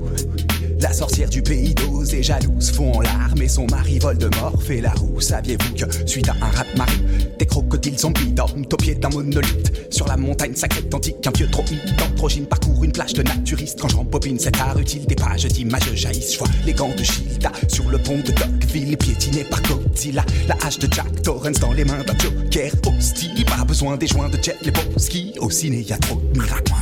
La 0.84 0.92
sorcière 0.92 1.30
du 1.30 1.42
pays 1.42 1.74
d'Oz 1.74 2.14
est 2.14 2.24
jalouse, 2.24 2.72
fond 2.72 2.92
en 2.92 3.02
larmes 3.02 3.42
et 3.42 3.48
son 3.48 3.66
mari 3.68 4.00
vole 4.00 4.18
de 4.18 4.30
mort 4.40 4.62
fait 4.62 4.82
la 4.82 4.92
roue. 4.92 5.22
Saviez-vous 5.22 5.76
que, 5.76 5.86
suite 6.06 6.28
à 6.28 6.36
un 6.42 6.50
rat 6.50 6.66
marin, 6.76 6.92
des 7.38 7.46
crocodiles 7.46 7.98
zombies 7.98 8.32
dorment 8.32 8.66
au 8.72 8.78
pied 8.78 8.96
d'un 8.96 9.10
monolithe 9.10 9.72
Sur 9.90 10.08
la 10.08 10.18
montagne 10.18 10.56
sacrée 10.56 10.84
antique, 10.94 11.26
un 11.26 11.32
vieux 11.32 11.50
troïde 11.50 11.96
d'androgyne 11.98 12.46
parcourt 12.46 12.84
une 12.84 12.92
plage 12.92 13.14
de 13.14 13.24
naturistes. 13.24 13.80
Quand 13.80 13.90
je 13.90 13.96
rembobine 13.96 14.40
cet 14.40 14.60
art 14.60 14.78
utile, 14.80 15.06
des 15.06 15.16
pages 15.16 15.46
d'images 15.46 15.94
jaillissent. 15.94 16.34
Je 16.34 16.66
les 16.66 16.74
gants 16.74 16.94
de 16.96 17.04
Gilda 17.04 17.52
sur 17.68 17.90
le 17.90 17.98
pont 17.98 18.18
de 18.18 18.32
Dogville, 18.32 18.98
piétiné 18.98 19.44
par 19.44 19.62
Godzilla. 19.64 20.26
La 20.48 20.56
hache 20.64 20.80
de 20.80 20.88
Jack 20.92 21.22
Torrance 21.22 21.60
dans 21.60 21.74
les 21.74 21.86
mains 21.86 22.04
d'un 22.04 22.18
joker 22.18 22.72
hostile. 22.88 23.46
Pas 23.46 23.64
besoin 23.66 23.98
des 23.98 24.08
joints 24.08 24.30
de 24.30 24.42
Jet 24.42 24.58
Lebowski. 24.66 25.34
Au 25.40 25.50
ciné, 25.50 25.82
y 25.82 25.94
a 25.94 25.98
trop 25.98 26.22
de 26.34 26.40
miracles. 26.40 26.74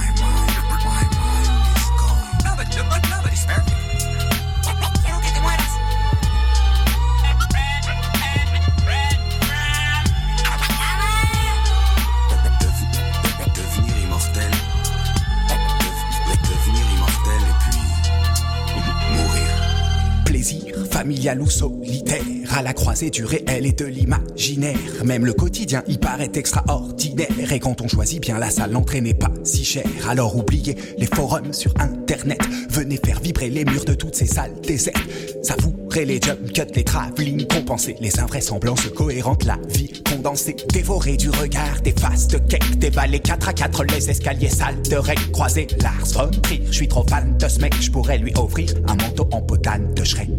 Familial 21.22 21.42
ou 21.42 21.50
solitaire, 21.50 22.41
à 22.54 22.62
la 22.62 22.74
croisée 22.74 23.10
du 23.10 23.24
réel 23.24 23.66
et 23.66 23.72
de 23.72 23.86
l'imaginaire. 23.86 24.78
Même 25.06 25.26
le 25.26 25.34
quotidien 25.34 25.84
y 25.88 25.98
paraît 25.98 26.32
extraordinaire. 26.34 27.52
Et 27.52 27.60
quand 27.60 27.82
on 27.82 27.88
choisit 27.88 28.22
bien 28.22 28.38
la 28.38 28.50
salle, 28.50 28.72
l'entrée 28.72 29.02
n'est 29.02 29.14
pas 29.14 29.32
si 29.44 29.64
chère. 29.64 29.86
Alors 30.08 30.36
oubliez 30.36 30.76
les 30.98 31.06
forums 31.06 31.54
sur 31.54 31.74
internet. 31.80 32.40
Venez 32.70 32.98
faire 33.04 33.20
vibrer 33.20 33.50
les 33.50 33.66
murs 33.66 33.86
de 33.86 33.94
toutes 33.94 34.16
ces 34.16 34.26
salles 34.26 34.54
désertes. 34.62 34.98
Savourez 35.44 36.06
les 36.06 36.20
jump 36.22 36.52
cuts, 36.54 36.62
les 36.76 36.84
travelling 36.84 37.48
compensés, 37.48 37.96
les 38.00 38.20
invraisemblances 38.20 38.88
cohérentes, 38.90 39.46
la 39.46 39.58
vie 39.70 40.02
condensée. 40.10 40.56
Dévorer 40.74 41.18
du 41.18 41.30
regard 41.30 41.82
des 41.84 41.94
fast 41.94 42.48
cake, 42.48 42.78
dévaler 42.78 43.20
4 43.20 43.50
à 43.50 43.54
4 43.54 43.84
les 43.86 44.10
escaliers 44.10 44.50
sales 44.50 44.82
de 44.90 44.96
règles 44.96 45.32
croisés. 45.32 45.68
Lars 45.82 46.14
von 46.14 46.30
Trier, 46.42 46.64
je 46.68 46.74
suis 46.74 46.88
trop 46.88 47.06
fan 47.08 47.38
de 47.38 47.48
ce 47.48 47.60
mec, 47.60 47.74
je 47.80 47.92
pourrais 47.92 48.18
lui 48.18 48.34
offrir 48.38 48.74
un 48.88 48.96
manteau 48.96 49.28
en 49.32 49.42
potane 49.42 49.94
de 49.94 50.04
Shrek. 50.04 50.30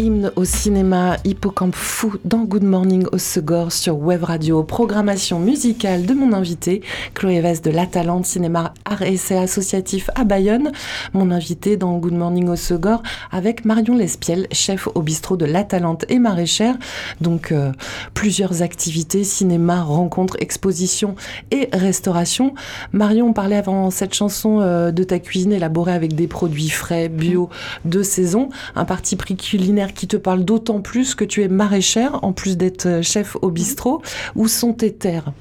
Hymne 0.00 0.32
au 0.36 0.44
cinéma, 0.44 1.18
Hippocampe 1.24 1.74
fou 1.74 2.14
dans 2.24 2.44
Good 2.44 2.64
Morning 2.64 3.04
au 3.12 3.18
Segor 3.18 3.70
sur 3.70 3.98
Web 3.98 4.24
Radio, 4.24 4.62
programmation 4.62 5.38
musicale 5.38 6.06
de 6.06 6.14
mon 6.14 6.32
invité, 6.32 6.80
Chloé 7.12 7.40
Vest 7.42 7.64
de 7.64 7.70
La 7.70 7.86
Talente 7.86 8.24
Cinéma 8.24 8.72
Art 8.86 9.02
Essai 9.02 9.36
Associatif 9.36 10.08
à 10.14 10.24
Bayonne, 10.24 10.72
mon 11.12 11.30
invité 11.30 11.76
dans 11.76 11.98
Good 11.98 12.14
Morning 12.14 12.48
au 12.48 12.56
Segor 12.56 13.02
avec 13.30 13.66
Marion 13.66 13.94
Lespiel, 13.94 14.46
chef 14.52 14.88
au 14.94 15.02
bistrot 15.02 15.36
de 15.36 15.44
La 15.44 15.64
Talente 15.64 16.06
et 16.08 16.18
maraîchère. 16.18 16.76
Donc 17.20 17.52
euh, 17.52 17.72
plusieurs 18.14 18.62
activités, 18.62 19.22
cinéma, 19.22 19.82
rencontres, 19.82 20.36
expositions 20.40 21.14
et 21.50 21.68
restauration. 21.74 22.54
Marion, 22.92 23.34
parlait 23.34 23.56
avant 23.56 23.90
cette 23.90 24.14
chanson 24.14 24.60
euh, 24.60 24.92
de 24.92 25.04
ta 25.04 25.18
cuisine 25.18 25.52
élaborée 25.52 25.92
avec 25.92 26.14
des 26.14 26.26
produits 26.26 26.70
frais, 26.70 27.10
bio, 27.10 27.50
de 27.84 28.02
saison, 28.02 28.48
un 28.74 28.86
parti 28.86 29.16
pris 29.16 29.36
culinaire 29.36 29.89
qui 29.92 30.06
te 30.06 30.16
parle 30.16 30.44
d'autant 30.44 30.80
plus 30.80 31.14
que 31.14 31.24
tu 31.24 31.42
es 31.42 31.48
maraîchère, 31.48 32.22
en 32.22 32.32
plus 32.32 32.56
d'être 32.56 32.86
euh, 32.86 33.02
chef 33.02 33.36
au 33.42 33.50
bistrot. 33.50 34.02
Où 34.36 34.48
sont 34.48 34.72
tes 34.72 34.92
terres? 34.92 35.32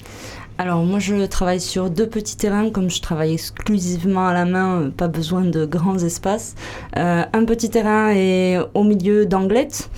Alors 0.58 0.84
moi 0.84 1.00
je 1.00 1.26
travaille 1.26 1.62
sur 1.62 1.90
deux 1.90 2.08
petits 2.08 2.36
terrains, 2.36 2.70
comme 2.70 2.90
je 2.90 3.02
travaille 3.02 3.34
exclusivement 3.34 4.28
à 4.28 4.34
la 4.34 4.46
main, 4.46 4.82
euh, 4.82 4.90
pas 4.90 5.08
besoin 5.08 5.42
de 5.42 5.66
grands 5.66 6.00
espaces. 6.00 6.56
Euh, 6.98 7.24
un 7.32 7.46
petit 7.46 7.70
terrain 7.70 8.10
est 8.10 8.58
au 8.74 8.84
milieu 8.84 9.26
d'Anglette, 9.26 9.90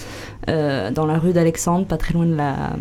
dans 0.47 1.05
la 1.05 1.19
rue 1.19 1.33
d'Alexandre, 1.33 1.85
pas 1.85 1.97
très 1.97 2.13
loin 2.13 2.25
de 2.25 2.35
la, 2.35 2.71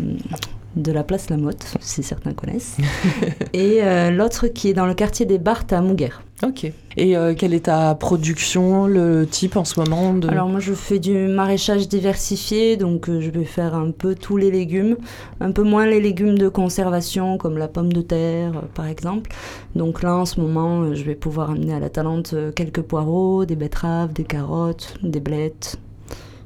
de 0.75 0.91
la 0.91 1.03
place 1.03 1.29
Lamotte, 1.29 1.75
si 1.79 2.03
certains 2.03 2.33
connaissent. 2.33 2.77
et 3.53 3.81
l'autre 4.11 4.47
qui 4.47 4.69
est 4.69 4.73
dans 4.73 4.85
le 4.85 4.93
quartier 4.93 5.25
des 5.25 5.37
Barthes 5.37 5.73
à 5.73 5.81
Mouguer. 5.81 6.11
Ok. 6.43 6.71
Et 6.97 7.15
euh, 7.15 7.35
quelle 7.35 7.53
est 7.53 7.65
ta 7.65 7.93
production, 7.93 8.87
le 8.87 9.27
type 9.27 9.57
en 9.57 9.63
ce 9.63 9.79
moment 9.79 10.13
de... 10.13 10.27
Alors 10.27 10.49
moi 10.49 10.59
je 10.59 10.73
fais 10.73 10.97
du 10.97 11.27
maraîchage 11.27 11.87
diversifié, 11.87 12.77
donc 12.77 13.09
euh, 13.09 13.21
je 13.21 13.29
vais 13.29 13.45
faire 13.45 13.75
un 13.75 13.91
peu 13.91 14.15
tous 14.15 14.37
les 14.37 14.49
légumes, 14.49 14.97
un 15.39 15.51
peu 15.51 15.61
moins 15.61 15.85
les 15.85 16.01
légumes 16.01 16.37
de 16.37 16.49
conservation 16.49 17.37
comme 17.37 17.57
la 17.57 17.67
pomme 17.67 17.93
de 17.93 18.01
terre 18.01 18.57
euh, 18.57 18.67
par 18.73 18.87
exemple. 18.87 19.31
Donc 19.75 20.01
là 20.01 20.15
en 20.15 20.25
ce 20.25 20.41
moment 20.41 20.95
je 20.95 21.03
vais 21.03 21.15
pouvoir 21.15 21.51
amener 21.51 21.73
à 21.73 21.79
la 21.79 21.89
talente 21.89 22.33
quelques 22.55 22.81
poireaux, 22.81 23.45
des 23.45 23.55
betteraves, 23.55 24.11
des 24.13 24.23
carottes, 24.23 24.95
des 25.03 25.19
blettes, 25.19 25.77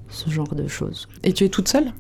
ce 0.10 0.30
genre 0.30 0.54
de 0.54 0.68
choses. 0.68 1.08
Et 1.24 1.32
tu 1.32 1.46
es 1.46 1.50
toute 1.50 1.70
seule? 1.70 1.94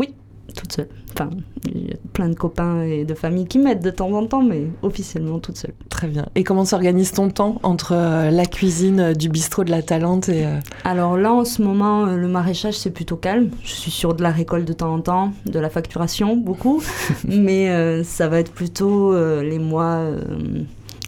Oui 0.00 0.14
toute 0.54 0.72
seule. 0.72 0.88
Enfin, 1.12 1.30
il 1.66 1.88
y 1.88 1.92
a 1.92 1.96
plein 2.12 2.28
de 2.28 2.34
copains 2.34 2.82
et 2.82 3.04
de 3.04 3.14
familles 3.14 3.46
qui 3.46 3.58
m'aident 3.58 3.82
de 3.82 3.90
temps 3.90 4.10
en 4.12 4.26
temps, 4.26 4.42
mais 4.42 4.66
officiellement 4.82 5.38
toute 5.38 5.56
seule. 5.56 5.74
Très 5.88 6.08
bien. 6.08 6.26
Et 6.34 6.44
comment 6.44 6.64
s'organise 6.64 7.12
ton 7.12 7.28
temps 7.28 7.58
entre 7.62 7.92
euh, 7.94 8.30
la 8.30 8.46
cuisine 8.46 9.00
euh, 9.00 9.12
du 9.12 9.28
bistrot 9.28 9.64
de 9.64 9.70
la 9.70 9.82
Talente 9.82 10.28
et... 10.28 10.46
Euh, 10.46 10.58
Alors 10.84 11.16
là, 11.16 11.32
en 11.32 11.44
ce 11.44 11.62
moment, 11.62 12.06
le 12.06 12.28
maraîchage, 12.28 12.74
c'est 12.74 12.90
plutôt 12.90 13.16
calme. 13.16 13.50
Je 13.62 13.72
suis 13.72 13.90
sur 13.90 14.14
de 14.14 14.22
la 14.22 14.30
récolte 14.30 14.66
de 14.66 14.72
temps 14.72 14.94
en 14.94 15.00
temps, 15.00 15.32
de 15.46 15.58
la 15.58 15.70
facturation, 15.70 16.36
beaucoup. 16.36 16.82
mais 17.24 18.02
ça 18.04 18.28
va 18.28 18.38
être 18.38 18.52
plutôt 18.52 19.14
les 19.40 19.58
mois 19.58 20.00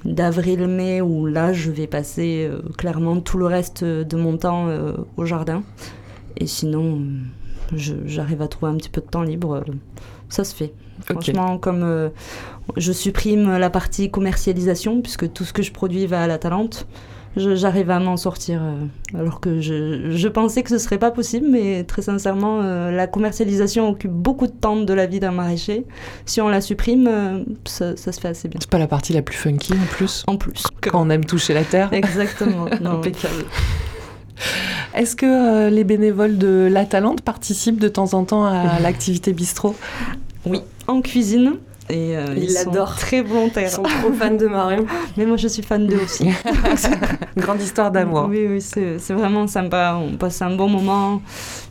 d'avril-mai 0.05 1.01
où 1.01 1.27
là, 1.27 1.53
je 1.53 1.71
vais 1.71 1.87
passer 1.87 2.49
clairement 2.77 3.21
tout 3.21 3.39
le 3.39 3.47
reste 3.47 3.85
de 3.85 4.17
mon 4.17 4.37
temps 4.37 4.69
au 5.17 5.25
jardin. 5.25 5.63
Et 6.37 6.47
sinon 6.47 7.01
j'arrive 7.73 8.43
à 8.43 8.49
trouver 8.49 8.73
un 8.73 8.77
petit 8.77 8.91
peu 8.91 9.01
de 9.01 9.07
temps 9.07 9.23
libre, 9.23 9.55
euh, 9.55 9.73
ça 10.29 10.45
se 10.45 10.55
fait. 10.55 10.73
Franchement, 11.05 11.59
comme 11.59 11.83
euh, 11.83 12.11
je 12.77 12.93
supprime 12.93 13.57
la 13.57 13.71
partie 13.71 14.11
commercialisation, 14.11 15.01
puisque 15.01 15.33
tout 15.33 15.45
ce 15.45 15.53
que 15.53 15.63
je 15.63 15.73
produis 15.73 16.07
va 16.07 16.23
à 16.23 16.27
la 16.27 16.39
Talente, 16.39 16.87
j'arrive 17.37 17.91
à 17.91 17.99
m'en 17.99 18.17
sortir. 18.17 18.63
alors 19.13 19.41
que 19.41 19.61
je, 19.61 20.13
je, 20.13 20.29
pensais 20.29 20.63
que 20.63 20.71
ce 20.71 20.79
serait 20.79 20.99
pas 20.99 21.11
possible, 21.11 21.49
mais 21.51 21.83
très 21.83 22.03
sincèrement, 22.03 22.63
la 22.63 23.07
commercialisation 23.09 23.89
occupe 23.89 24.13
beaucoup 24.13 24.47
de 24.47 24.53
temps 24.53 24.77
de 24.77 24.93
la 24.95 25.07
vie 25.07 25.19
d'un 25.19 25.33
maraîcher. 25.33 25.85
Si 26.27 26.41
on 26.41 26.49
la 26.49 26.61
supprime, 26.61 27.45
ça, 27.65 27.97
ça, 27.97 28.13
se 28.13 28.21
fait 28.21 28.29
assez 28.29 28.47
bien. 28.47 28.61
C'est 28.61 28.71
pas 28.71 28.79
la 28.79 28.87
partie 28.87 29.13
la 29.13 29.23
plus 29.23 29.37
funky 29.37 29.73
en 29.73 29.87
plus 29.91 30.23
En 30.29 30.37
plus. 30.37 30.63
Quand 30.81 31.05
on 31.05 31.11
aime 31.11 31.25
toucher 31.25 31.55
la 31.55 31.65
terre. 31.65 31.93
Exactement. 31.93 32.67
Impeccable. 32.85 33.45
Est-ce 34.95 35.17
que 35.17 35.27
euh, 35.27 35.71
les 35.71 35.85
bénévoles 35.85 36.39
de 36.39 36.69
La 36.71 36.85
Talente 36.85 37.23
participent 37.23 37.81
de 37.81 37.89
temps 37.89 38.15
en 38.15 38.25
temps 38.25 38.45
à 38.45 38.79
l'activité 38.83 39.33
bistrot? 39.33 39.75
Oui, 40.47 40.61
en 40.87 41.01
cuisine. 41.01 41.55
Et 41.91 42.17
euh, 42.17 42.35
ils, 42.37 42.51
sont 42.51 42.71
très 42.97 43.21
volontaires. 43.21 43.69
Ils 43.69 43.75
sont 43.75 43.83
trop 43.83 44.13
fans 44.13 44.35
de 44.35 44.47
Marion. 44.47 44.87
Mais 45.19 45.27
moi, 45.27 45.37
je 45.37 45.49
suis 45.49 45.63
fan 45.63 45.87
d'eux 45.87 46.01
aussi. 46.03 46.29
Grande 47.37 47.61
histoire 47.61 47.91
d'amour. 47.91 48.27
Oui, 48.31 48.47
oui, 48.49 48.63
c'est 48.63 49.13
vraiment 49.13 49.47
sympa. 49.47 50.01
On 50.01 50.17
passe 50.17 50.41
un 50.41 50.57
bon 50.57 50.69
moment. 50.69 51.21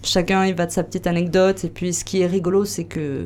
Chacun, 0.04 0.46
il 0.46 0.54
va 0.54 0.68
de 0.68 0.72
sa 0.72 0.84
petite 0.84 1.08
anecdote. 1.08 1.64
Et 1.64 1.70
puis, 1.70 1.94
ce 1.94 2.06
qui 2.06 2.22
est 2.22 2.28
rigolo, 2.28 2.64
c'est 2.64 2.84
que 2.84 3.26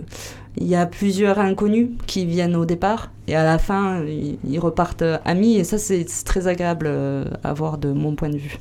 il 0.60 0.68
y 0.68 0.76
a 0.76 0.86
plusieurs 0.86 1.40
inconnus 1.40 1.90
qui 2.08 2.26
viennent 2.26 2.56
au 2.56 2.66
départ. 2.66 3.12
Et 3.28 3.36
à 3.36 3.44
la 3.44 3.58
fin, 3.58 4.04
ils, 4.04 4.60
repartent 4.60 5.04
amis. 5.26 5.58
Et 5.58 5.64
ça, 5.64 5.78
c'est 5.78 6.06
très 6.26 6.48
agréable 6.48 6.88
euh, 6.90 7.26
à 7.44 7.54
voir 7.54 7.78
de 7.78 7.92
mon 7.92 8.16
point 8.16 8.30
de 8.30 8.38
vue. 8.38 8.58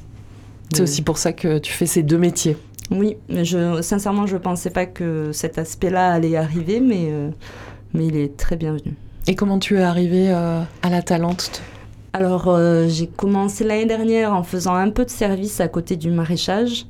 C'est 0.72 0.82
aussi 0.82 1.02
pour 1.02 1.18
ça 1.18 1.32
que 1.32 1.58
tu 1.58 1.72
fais 1.72 1.86
ces 1.86 2.02
deux 2.02 2.18
métiers. 2.18 2.56
Oui, 2.90 3.16
mais 3.28 3.44
je, 3.44 3.82
sincèrement, 3.82 4.26
je 4.26 4.34
ne 4.34 4.40
pensais 4.40 4.70
pas 4.70 4.86
que 4.86 5.30
cet 5.32 5.58
aspect-là 5.58 6.12
allait 6.12 6.36
arriver, 6.36 6.80
mais, 6.80 7.08
euh, 7.10 7.30
mais 7.94 8.06
il 8.06 8.16
est 8.16 8.36
très 8.36 8.56
bienvenu. 8.56 8.94
Et 9.26 9.34
comment 9.34 9.58
tu 9.58 9.78
es 9.78 9.82
arrivée 9.82 10.30
euh, 10.30 10.60
à 10.82 10.90
la 10.90 11.02
Talente 11.02 11.62
alors, 12.12 12.48
euh, 12.48 12.86
j'ai 12.88 13.08
commencé 13.08 13.62
l'année 13.62 13.84
dernière 13.84 14.32
en 14.32 14.42
faisant 14.42 14.74
un 14.74 14.88
peu 14.88 15.04
de 15.04 15.10
service 15.10 15.60
à 15.60 15.68
côté 15.68 15.96
du 15.96 16.10
maraîchage. 16.10 16.86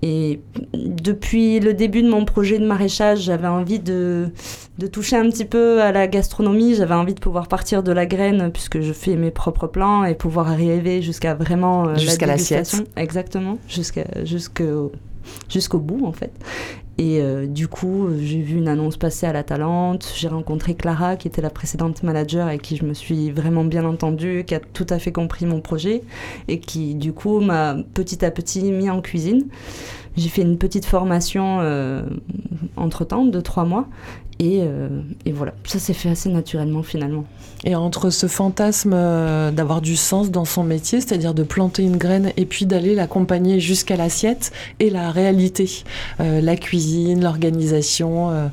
Et 0.00 0.40
depuis 0.72 1.60
le 1.60 1.74
début 1.74 2.02
de 2.02 2.08
mon 2.08 2.24
projet 2.24 2.58
de 2.58 2.66
maraîchage, 2.66 3.20
j'avais 3.20 3.46
envie 3.46 3.78
de, 3.78 4.30
de, 4.80 4.86
toucher 4.86 5.16
un 5.16 5.28
petit 5.28 5.44
peu 5.44 5.80
à 5.82 5.92
la 5.92 6.06
gastronomie. 6.06 6.74
J'avais 6.74 6.94
envie 6.94 7.14
de 7.14 7.20
pouvoir 7.20 7.48
partir 7.48 7.82
de 7.82 7.92
la 7.92 8.06
graine, 8.06 8.50
puisque 8.52 8.80
je 8.80 8.92
fais 8.92 9.16
mes 9.16 9.30
propres 9.30 9.66
plans, 9.66 10.04
et 10.04 10.14
pouvoir 10.14 10.48
arriver 10.48 11.02
jusqu'à 11.02 11.34
vraiment 11.34 11.88
euh, 11.88 11.96
jusqu'à 11.96 12.26
l'assiette. 12.26 12.84
Exactement, 12.96 13.58
jusqu'à 13.68 14.04
jusqu'au 14.24 14.92
jusqu'au 15.48 15.78
bout 15.78 16.06
en 16.06 16.12
fait. 16.12 16.32
Et 17.00 17.22
euh, 17.22 17.46
du 17.46 17.66
coup, 17.66 18.08
j'ai 18.20 18.42
vu 18.42 18.58
une 18.58 18.68
annonce 18.68 18.98
passer 18.98 19.24
à 19.24 19.32
la 19.32 19.42
Talente. 19.42 20.12
J'ai 20.14 20.28
rencontré 20.28 20.74
Clara, 20.74 21.16
qui 21.16 21.28
était 21.28 21.40
la 21.40 21.48
précédente 21.48 22.02
manager 22.02 22.46
avec 22.46 22.60
qui 22.60 22.76
je 22.76 22.84
me 22.84 22.92
suis 22.92 23.30
vraiment 23.30 23.64
bien 23.64 23.86
entendue, 23.86 24.44
qui 24.46 24.54
a 24.54 24.60
tout 24.60 24.86
à 24.90 24.98
fait 24.98 25.10
compris 25.10 25.46
mon 25.46 25.62
projet 25.62 26.02
et 26.46 26.60
qui, 26.60 26.94
du 26.94 27.14
coup, 27.14 27.40
m'a 27.40 27.76
petit 27.94 28.22
à 28.22 28.30
petit 28.30 28.70
mis 28.70 28.90
en 28.90 29.00
cuisine. 29.00 29.46
J'ai 30.18 30.28
fait 30.28 30.42
une 30.42 30.58
petite 30.58 30.84
formation 30.84 31.60
euh, 31.60 32.02
entre-temps 32.76 33.24
de 33.24 33.40
trois 33.40 33.64
mois. 33.64 33.88
Et, 34.40 34.62
euh, 34.62 34.88
et 35.26 35.32
voilà, 35.32 35.52
ça 35.64 35.78
s'est 35.78 35.92
fait 35.92 36.08
assez 36.08 36.30
naturellement 36.30 36.82
finalement. 36.82 37.24
Et 37.64 37.76
entre 37.76 38.08
ce 38.08 38.26
fantasme 38.26 38.94
euh, 38.94 39.50
d'avoir 39.50 39.82
du 39.82 39.96
sens 39.96 40.30
dans 40.30 40.46
son 40.46 40.64
métier, 40.64 41.02
c'est-à-dire 41.02 41.34
de 41.34 41.42
planter 41.42 41.82
une 41.82 41.98
graine 41.98 42.32
et 42.38 42.46
puis 42.46 42.64
d'aller 42.64 42.94
l'accompagner 42.94 43.60
jusqu'à 43.60 43.96
l'assiette, 43.96 44.50
et 44.78 44.88
la 44.88 45.10
réalité, 45.10 45.84
la 46.18 46.56
cuisine, 46.56 47.22
l'organisation 47.22 48.50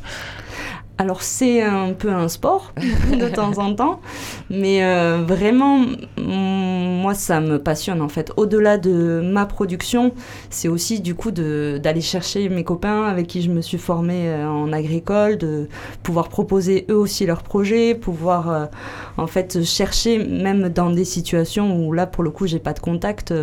alors 0.97 1.21
c'est 1.21 1.61
un 1.61 1.93
peu 1.93 2.09
un 2.09 2.27
sport 2.27 2.73
de 3.19 3.29
temps 3.29 3.59
en 3.59 3.73
temps, 3.75 4.01
mais 4.49 4.83
euh, 4.83 5.23
vraiment, 5.25 5.85
moi 6.17 7.13
ça 7.13 7.39
me 7.39 7.59
passionne 7.59 8.01
en 8.01 8.09
fait. 8.09 8.31
Au-delà 8.35 8.77
de 8.77 9.21
ma 9.23 9.45
production, 9.45 10.11
c'est 10.49 10.67
aussi 10.67 10.99
du 10.99 11.13
coup 11.13 11.31
d'aller 11.31 12.01
chercher 12.01 12.49
mes 12.49 12.63
copains 12.63 13.03
avec 13.03 13.27
qui 13.27 13.41
je 13.43 13.51
me 13.51 13.61
suis 13.61 13.77
formée 13.77 14.27
euh, 14.27 14.47
en 14.49 14.73
agricole, 14.73 15.37
de 15.37 15.67
pouvoir 16.01 16.29
proposer 16.29 16.85
eux 16.89 16.97
aussi 16.97 17.25
leurs 17.27 17.43
projets, 17.43 17.93
pouvoir 17.93 18.49
euh, 18.49 18.65
en 19.17 19.27
fait 19.27 19.63
chercher 19.63 20.17
même 20.17 20.69
dans 20.69 20.89
des 20.89 21.05
situations 21.05 21.77
où 21.77 21.93
là 21.93 22.07
pour 22.07 22.23
le 22.23 22.31
coup 22.31 22.47
j'ai 22.47 22.59
pas 22.59 22.73
de 22.73 22.79
contact, 22.79 23.33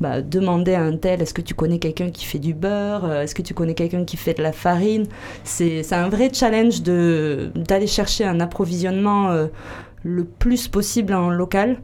bah, 0.00 0.22
demander 0.22 0.74
à 0.74 0.82
un 0.82 0.96
tel 0.96 1.22
est-ce 1.22 1.34
que 1.34 1.42
tu 1.42 1.54
connais 1.54 1.78
quelqu'un 1.80 2.10
qui 2.10 2.24
fait 2.24 2.38
du 2.38 2.54
beurre, 2.54 3.10
est-ce 3.12 3.34
que 3.34 3.42
tu 3.42 3.52
connais 3.52 3.74
quelqu'un 3.74 4.04
qui 4.04 4.16
fait 4.16 4.34
de 4.34 4.42
la 4.42 4.52
farine? 4.52 5.06
C'est 5.42 5.92
un 5.92 6.08
vrai 6.08 6.30
challenge 6.32 6.83
d'aller 6.84 7.86
chercher 7.86 8.24
un 8.24 8.40
approvisionnement 8.40 9.30
euh, 9.30 9.46
le 10.02 10.24
plus 10.24 10.68
possible 10.68 11.14
en 11.14 11.30
local 11.30 11.78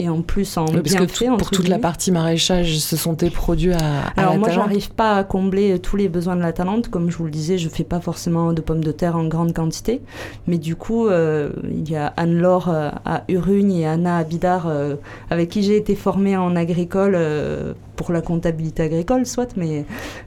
et 0.00 0.08
en 0.08 0.22
plus 0.22 0.56
en 0.56 0.66
bien 0.66 0.80
parce 0.80 0.94
que 0.94 1.36
pour 1.36 1.50
toute 1.50 1.66
la 1.66 1.80
partie 1.80 2.12
maraîchage, 2.12 2.78
ce 2.78 2.96
sont 2.96 3.16
tes 3.16 3.30
produits 3.30 3.72
à, 3.72 4.06
à 4.16 4.20
Alors 4.20 4.38
moi, 4.38 4.48
j'arrive 4.48 4.90
pas 4.92 5.16
à 5.16 5.24
combler 5.24 5.80
tous 5.80 5.96
les 5.96 6.08
besoins 6.08 6.36
de 6.36 6.40
la 6.40 6.52
Talente. 6.52 6.88
Comme 6.88 7.10
je 7.10 7.16
vous 7.16 7.24
le 7.24 7.32
disais, 7.32 7.58
je 7.58 7.68
fais 7.68 7.82
pas 7.82 7.98
forcément 7.98 8.52
de 8.52 8.60
pommes 8.60 8.84
de 8.84 8.92
terre 8.92 9.16
en 9.16 9.24
grande 9.24 9.52
quantité. 9.52 10.00
Mais 10.46 10.58
du 10.58 10.76
coup, 10.76 11.08
euh, 11.08 11.50
il 11.68 11.90
y 11.90 11.96
a 11.96 12.12
Anne-Laure 12.16 12.68
euh, 12.68 12.90
à 13.04 13.24
Urugne 13.28 13.72
et 13.72 13.88
Anna 13.88 14.18
à 14.18 14.24
Bidar, 14.24 14.72
avec 15.30 15.48
qui 15.48 15.64
j'ai 15.64 15.76
été 15.76 15.96
formée 15.96 16.36
en 16.36 16.54
agricole 16.54 17.16
pour 17.98 18.12
la 18.12 18.22
comptabilité 18.22 18.84
agricole, 18.84 19.26
soit, 19.26 19.56
mais 19.56 19.84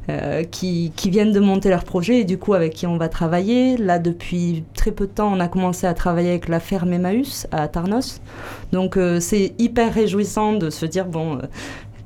euh, 0.09 0.43
qui, 0.43 0.91
viennent 1.05 1.31
de 1.31 1.39
monter 1.39 1.69
leur 1.69 1.85
projet 1.85 2.19
et 2.19 2.23
du 2.25 2.37
coup 2.37 2.53
avec 2.53 2.73
qui 2.73 2.85
on 2.85 2.97
va 2.97 3.07
travailler. 3.07 3.77
Là, 3.77 3.97
depuis 3.97 4.65
très 4.75 4.91
peu 4.91 5.07
de 5.07 5.11
temps, 5.11 5.31
on 5.33 5.39
a 5.39 5.47
commencé 5.47 5.87
à 5.87 5.93
travailler 5.93 6.31
avec 6.31 6.49
la 6.49 6.59
ferme 6.59 6.91
Emmaüs 6.91 7.47
à 7.51 7.69
Tarnos. 7.69 8.21
Donc 8.73 8.97
euh, 8.97 9.21
c'est 9.21 9.53
hyper 9.57 9.93
réjouissant 9.93 10.53
de 10.53 10.69
se 10.69 10.85
dire, 10.85 11.05
bon, 11.05 11.37
euh, 11.37 11.41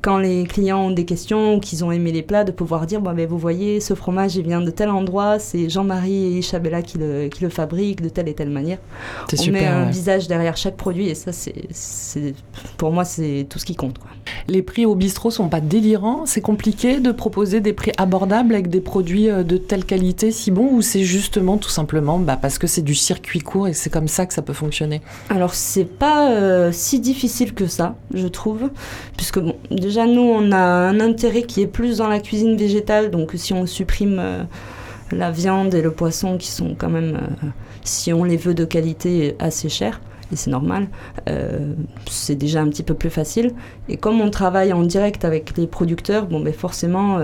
quand 0.05 0.19
les 0.19 0.43
clients 0.43 0.81
ont 0.81 0.91
des 0.91 1.03
questions 1.03 1.55
ou 1.55 1.59
qu'ils 1.59 1.83
ont 1.83 1.91
aimé 1.91 2.11
les 2.11 2.21
plats, 2.21 2.43
de 2.43 2.51
pouvoir 2.51 2.85
dire 2.85 3.01
bon, 3.01 3.11
ben, 3.11 3.27
vous 3.27 3.39
voyez, 3.39 3.79
ce 3.79 3.95
fromage 3.95 4.35
il 4.35 4.43
vient 4.43 4.61
de 4.61 4.69
tel 4.69 4.89
endroit, 4.89 5.39
c'est 5.39 5.67
Jean-Marie 5.67 6.37
et 6.37 6.41
Chabella 6.43 6.83
qui 6.83 6.99
le, 6.99 7.27
qui 7.27 7.41
le 7.41 7.49
fabriquent 7.49 8.03
de 8.03 8.09
telle 8.09 8.27
et 8.27 8.35
telle 8.35 8.51
manière. 8.51 8.77
On 9.33 9.35
super, 9.35 9.51
met 9.59 9.65
un 9.65 9.89
visage 9.89 10.27
derrière 10.27 10.57
chaque 10.57 10.77
produit 10.77 11.09
et 11.09 11.15
ça, 11.15 11.31
c'est, 11.31 12.35
pour 12.77 12.91
moi, 12.91 13.03
c'est 13.03 13.47
tout 13.49 13.57
ce 13.57 13.65
qui 13.65 13.75
compte. 13.75 13.97
Quoi. 13.97 14.11
Les 14.47 14.61
prix 14.61 14.85
au 14.85 14.93
bistrot 14.93 15.31
sont 15.31 15.49
pas 15.49 15.59
délirants. 15.59 16.27
C'est 16.27 16.41
compliqué 16.41 16.99
de 16.99 17.11
proposer 17.11 17.59
des 17.59 17.73
prix 17.73 17.91
abordables 17.97 18.53
avec 18.53 18.69
des 18.69 18.81
produits 18.81 19.31
euh, 19.31 19.41
de 19.41 19.57
telle 19.57 19.85
qualité 19.85 20.29
si 20.31 20.51
bon 20.51 20.69
ou 20.71 20.83
c'est 20.83 21.03
justement 21.03 21.57
tout 21.57 21.69
simplement 21.69 22.19
bah, 22.19 22.37
parce 22.39 22.59
que 22.59 22.67
c'est 22.67 22.83
du 22.83 22.93
circuit 22.93 23.39
court 23.39 23.67
et 23.67 23.73
c'est 23.73 23.89
comme 23.89 24.07
ça 24.07 24.27
que 24.27 24.35
ça 24.35 24.43
peut 24.43 24.53
fonctionner? 24.53 25.01
Alors 25.29 25.55
c'est 25.55 25.85
pas 25.85 26.31
euh, 26.31 26.71
si 26.71 26.99
difficile 26.99 27.55
que 27.55 27.65
ça, 27.65 27.95
je 28.13 28.27
trouve, 28.27 28.69
puisque 29.17 29.39
bon, 29.39 29.55
déjà 29.71 29.94
déjà, 29.95 30.07
nous, 30.07 30.21
on 30.21 30.51
a 30.51 30.57
un 30.57 30.99
intérêt 30.99 31.43
qui 31.43 31.61
est 31.61 31.67
plus 31.67 31.97
dans 31.97 32.07
la 32.07 32.19
cuisine 32.19 32.57
végétale. 32.57 33.11
Donc, 33.11 33.31
si 33.35 33.53
on 33.53 33.65
supprime 33.65 34.17
euh, 34.19 34.43
la 35.11 35.31
viande 35.31 35.73
et 35.73 35.81
le 35.81 35.91
poisson, 35.91 36.37
qui 36.37 36.47
sont 36.47 36.75
quand 36.77 36.89
même, 36.89 37.15
euh, 37.15 37.47
si 37.83 38.11
on 38.11 38.23
les 38.23 38.37
veut 38.37 38.53
de 38.53 38.65
qualité, 38.65 39.35
assez 39.39 39.69
chers, 39.69 40.01
et 40.33 40.35
c'est 40.35 40.49
normal, 40.51 40.87
euh, 41.29 41.73
c'est 42.09 42.35
déjà 42.35 42.61
un 42.61 42.67
petit 42.67 42.83
peu 42.83 42.93
plus 42.93 43.09
facile. 43.09 43.53
Et 43.87 43.95
comme 43.95 44.19
on 44.19 44.29
travaille 44.29 44.73
en 44.73 44.83
direct 44.83 45.23
avec 45.23 45.55
les 45.55 45.67
producteurs, 45.67 46.25
bon, 46.25 46.41
ben 46.41 46.53
forcément, 46.53 47.19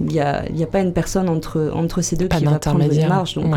il 0.00 0.06
n'y 0.06 0.20
a, 0.20 0.44
a, 0.44 0.66
pas 0.70 0.80
une 0.80 0.92
personne 0.92 1.28
entre, 1.28 1.72
entre 1.74 2.02
ces 2.02 2.16
deux 2.16 2.28
qui 2.28 2.44
va 2.44 2.58
prendre 2.58 2.88
des 2.88 3.06
marges. 3.06 3.34
Donc, 3.34 3.56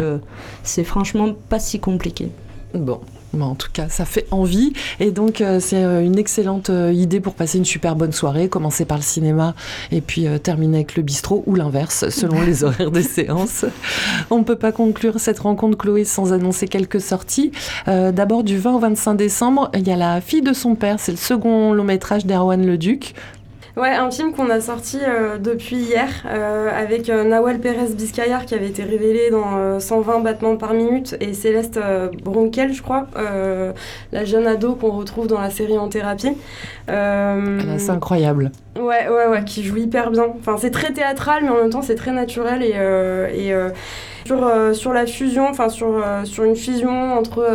c'est 0.64 0.86
franchement 0.86 1.34
pas 1.50 1.60
si 1.60 1.80
compliqué. 1.80 2.32
Bon, 2.74 3.02
en 3.42 3.56
tout 3.56 3.70
cas, 3.74 3.90
ça 3.90 4.06
fait 4.06 4.28
envie. 4.32 4.74
Et 5.00 5.12
donc, 5.12 5.42
euh, 5.42 5.60
c'est 5.60 5.84
euh, 5.84 6.04
une 6.04 6.18
excellente 6.18 6.70
euh, 6.70 6.94
idée 6.94 7.20
pour 7.20 7.34
passer 7.34 7.58
une 7.58 7.66
super 7.66 7.96
bonne 7.96 8.12
soirée. 8.12 8.48
Commencer 8.48 8.86
par 8.86 8.98
le 8.98 9.04
cinéma 9.04 9.56
et 9.92 10.02
puis 10.02 10.28
terminer 10.42 10.78
avec 10.78 10.96
le 10.96 11.04
bistrot 11.04 11.44
ou 11.46 11.56
l'inverse, 11.56 12.10
selon 12.10 12.42
les 12.42 12.64
horaires 12.64 12.92
des 12.92 13.04
séances. 13.04 13.66
On 14.30 14.40
ne 14.40 14.44
peut 14.44 14.56
pas 14.56 14.72
conclure 14.72 15.20
cette 15.20 15.40
rencontre, 15.40 15.78
Chloé, 15.78 16.06
sans 16.06 16.34
annoncer 16.34 16.68
quelques 16.68 17.02
sorties. 17.02 17.52
D'abord, 17.88 18.44
du 18.44 18.58
20 18.58 18.76
au 18.76 18.80
25 18.80 19.14
décembre, 19.16 19.72
il 19.74 19.88
y 19.88 19.92
a 19.92 19.96
La 19.96 20.22
fille 20.22 20.42
de 20.42 20.54
son 20.54 20.76
père. 20.76 21.00
C'est 21.00 21.12
le 21.12 21.18
second 21.18 21.74
long 21.74 21.84
métrage 21.84 22.26
d'Erwan 22.26 22.66
Leduc. 22.66 23.14
Ouais, 23.76 23.90
un 23.90 24.12
film 24.12 24.34
qu'on 24.34 24.52
a 24.52 24.62
sorti 24.62 25.00
euh, 25.02 25.40
depuis 25.40 25.78
hier 25.78 26.08
euh, 26.28 26.70
avec 26.72 27.10
euh, 27.10 27.24
Nawal 27.24 27.60
Pérez 27.60 27.92
Biscayar 27.96 28.46
qui 28.46 28.54
avait 28.54 28.68
été 28.68 28.84
révélé 28.84 29.32
dans 29.32 29.80
120 29.80 30.20
battements 30.20 30.58
par 30.58 30.76
minute 30.76 31.16
et 31.20 31.34
Céleste 31.34 31.80
Bronkel, 32.24 32.72
je 32.72 32.84
crois, 32.84 33.08
la 34.12 34.26
jeune 34.26 34.46
ado 34.46 34.76
qu'on 34.76 34.92
retrouve 34.92 35.28
dans 35.28 35.40
la 35.40 35.50
série 35.50 35.78
En 35.78 35.90
thérapie. 35.90 36.38
c'est 36.88 37.90
incroyable. 37.90 38.52
Ouais, 38.76 39.08
ouais, 39.10 39.28
ouais, 39.28 39.44
qui 39.44 39.64
joue 39.64 39.78
hyper 39.78 40.12
bien. 40.12 40.26
Enfin, 40.40 40.58
c'est 40.58 40.72
très 40.72 40.94
théâtral, 40.94 41.44
mais 41.44 41.50
en 41.50 41.56
même 41.58 41.70
temps, 41.70 41.82
c'est 41.82 41.96
très 41.96 42.12
naturel 42.12 42.62
et. 42.62 42.76
et 43.36 43.54
Sur, 44.26 44.50
sur 44.74 44.94
la 44.94 45.06
fusion, 45.06 45.48
enfin 45.50 45.70
sur, 45.70 46.02
sur 46.24 46.44
une 46.46 46.56
fusion 46.56 47.14
entre 47.14 47.46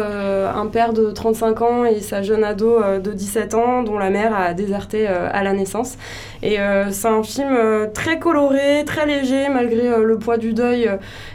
un 0.55 0.67
père 0.67 0.93
de 0.93 1.11
35 1.11 1.63
ans 1.63 1.85
et 1.85 2.01
sa 2.01 2.23
jeune 2.23 2.45
ado 2.45 2.81
de 3.03 3.13
17 3.13 3.55
ans 3.55 3.83
dont 3.83 3.99
la 3.99 4.11
mère 4.11 4.35
a 4.37 4.53
déserté 4.53 5.07
à 5.07 5.43
la 5.43 5.55
naissance. 5.55 5.97
Et 6.43 6.59
c'est 6.91 7.09
un 7.09 7.23
film 7.23 7.57
très 7.95 8.19
coloré, 8.19 8.85
très 8.85 9.07
léger 9.07 9.49
malgré 9.49 10.03
le 10.03 10.19
poids 10.19 10.37
du 10.37 10.53
deuil 10.53 10.91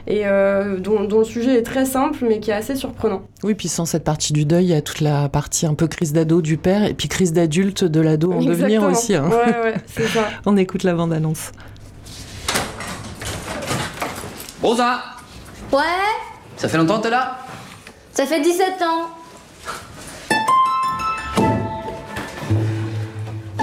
et 0.05 0.23
dont, 0.79 1.03
dont, 1.05 1.19
le 1.19 1.25
sujet 1.25 1.57
est 1.57 1.63
très 1.63 1.85
simple 1.85 2.19
mais 2.27 2.39
qui 2.39 2.51
est 2.51 2.55
assez 2.55 2.75
surprenant. 2.75 3.23
Oui, 3.43 3.55
puis 3.55 3.67
sans 3.67 3.85
cette 3.85 4.03
partie 4.03 4.31
du 4.31 4.45
deuil, 4.45 4.65
il 4.65 4.69
y 4.69 4.73
a 4.73 4.81
toute 4.81 5.01
la 5.01 5.27
partie 5.27 5.65
un 5.65 5.73
peu 5.73 5.87
crise 5.87 6.13
d'ado 6.13 6.41
du 6.41 6.57
père 6.57 6.85
et 6.85 6.93
puis 6.93 7.07
crise 7.07 7.33
d'adulte 7.33 7.83
de 7.83 7.99
l'ado 7.99 8.31
en 8.31 8.41
devenir 8.41 8.83
aussi. 8.83 9.15
Hein. 9.15 9.29
Ouais, 9.29 9.63
ouais, 9.63 9.73
c'est 9.85 10.07
ça. 10.07 10.29
On 10.45 10.55
écoute 10.55 10.83
la 10.83 10.93
bande-annonce. 10.93 11.51
Rosa 14.61 15.01
Ouais 15.73 15.79
Ça 16.55 16.69
fait 16.69 16.77
longtemps 16.77 16.99
que 16.99 17.03
t'es 17.03 17.09
là? 17.09 17.39
Ça 18.13 18.27
fait 18.27 18.39
17 18.41 18.81
ans. 18.83 19.09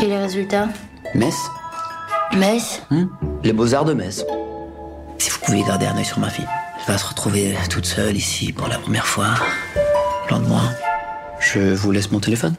Et 0.03 0.07
les 0.07 0.19
résultats? 0.19 0.67
Metz 1.15 1.37
Metz? 2.37 2.83
Hmm? 2.91 3.07
Les 3.45 3.53
beaux-arts 3.53 3.85
de 3.85 3.95
Metz. 3.95 4.25
Si 5.19 5.31
vous 5.31 5.39
pouviez 5.39 5.63
garder 5.63 5.87
un 5.87 5.97
œil 5.97 6.05
sur 6.05 6.19
ma 6.19 6.31
fille. 6.31 6.49
Elle 6.81 6.93
va 6.93 6.99
se 6.99 7.07
retrouver 7.07 7.55
toute 7.69 7.87
seule 7.87 8.17
ici 8.17 8.53
pour 8.53 8.67
la 8.67 8.79
première 8.79 9.07
fois. 9.07 9.35
Loin 10.29 10.41
de 10.41 10.49
moi. 10.49 10.63
Je 11.39 11.61
vous 11.61 11.93
laisse 11.93 12.11
mon 12.11 12.19
téléphone. 12.19 12.57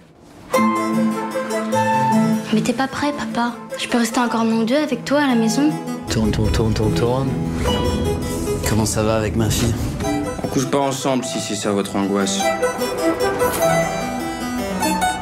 Mais 2.54 2.62
t'es 2.62 2.74
pas 2.74 2.88
prêt, 2.88 3.12
papa. 3.12 3.54
Je 3.78 3.90
peux 3.90 3.98
rester 3.98 4.22
encore 4.22 4.46
mon 4.46 4.64
Dieu 4.64 4.78
avec 4.78 5.04
toi 5.04 5.20
à 5.20 5.28
la 5.28 5.36
maison 5.36 5.72
Tourne, 6.10 6.32
tourne, 6.32 6.52
tourne, 6.52 6.74
tourne, 6.74 6.94
tourne. 6.94 7.30
Comment 8.72 8.86
ça 8.86 9.04
va 9.04 9.18
avec 9.18 9.36
ma 9.36 9.50
fille 9.50 9.76
On 10.46 10.48
couche 10.48 10.66
pas 10.66 10.78
ensemble 10.78 11.26
si 11.26 11.42
c'est 11.42 11.56
ça 11.56 11.74
votre 11.74 11.94
angoisse. 11.98 12.40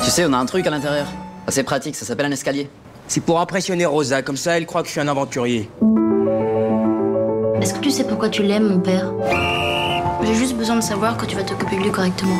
Tu 0.04 0.12
sais, 0.12 0.24
on 0.28 0.34
a 0.34 0.38
un 0.38 0.46
truc 0.46 0.68
à 0.68 0.70
l'intérieur. 0.70 1.08
C'est 1.48 1.64
pratique, 1.64 1.96
ça 1.96 2.06
s'appelle 2.06 2.28
un 2.28 2.32
escalier. 2.32 2.70
C'est 3.08 3.22
pour 3.22 3.40
impressionner 3.42 3.88
Rosa, 3.88 4.22
comme 4.22 4.38
ça 4.38 4.56
elle 4.56 4.68
croit 4.68 4.84
que 4.84 4.88
je 4.88 4.92
suis 4.92 5.02
un 5.02 5.08
aventurier. 5.08 5.68
Est-ce 7.60 7.74
que 7.74 7.80
tu 7.80 7.90
sais 7.90 8.04
pourquoi 8.04 8.30
tu 8.30 8.44
l'aimes, 8.44 8.68
mon 8.68 8.82
père 8.82 9.12
J'ai 10.22 10.36
juste 10.36 10.56
besoin 10.56 10.76
de 10.76 10.84
savoir 10.84 11.18
quand 11.18 11.26
tu 11.26 11.36
vas 11.36 11.42
t'occuper 11.42 11.78
de 11.78 11.82
lui 11.82 11.92
correctement. 11.92 12.38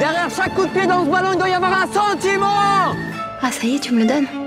Derrière 0.00 0.28
chaque 0.36 0.56
coup 0.56 0.66
de 0.66 0.70
pied 0.70 0.88
dans 0.88 1.04
ce 1.04 1.08
ballon, 1.08 1.28
il 1.34 1.38
doit 1.38 1.48
y 1.48 1.54
avoir 1.54 1.84
un 1.84 1.86
sentiment 1.86 2.96
Ah, 3.42 3.52
ça 3.52 3.64
y 3.64 3.76
est, 3.76 3.78
tu 3.78 3.94
me 3.94 4.00
le 4.00 4.06
donnes 4.06 4.45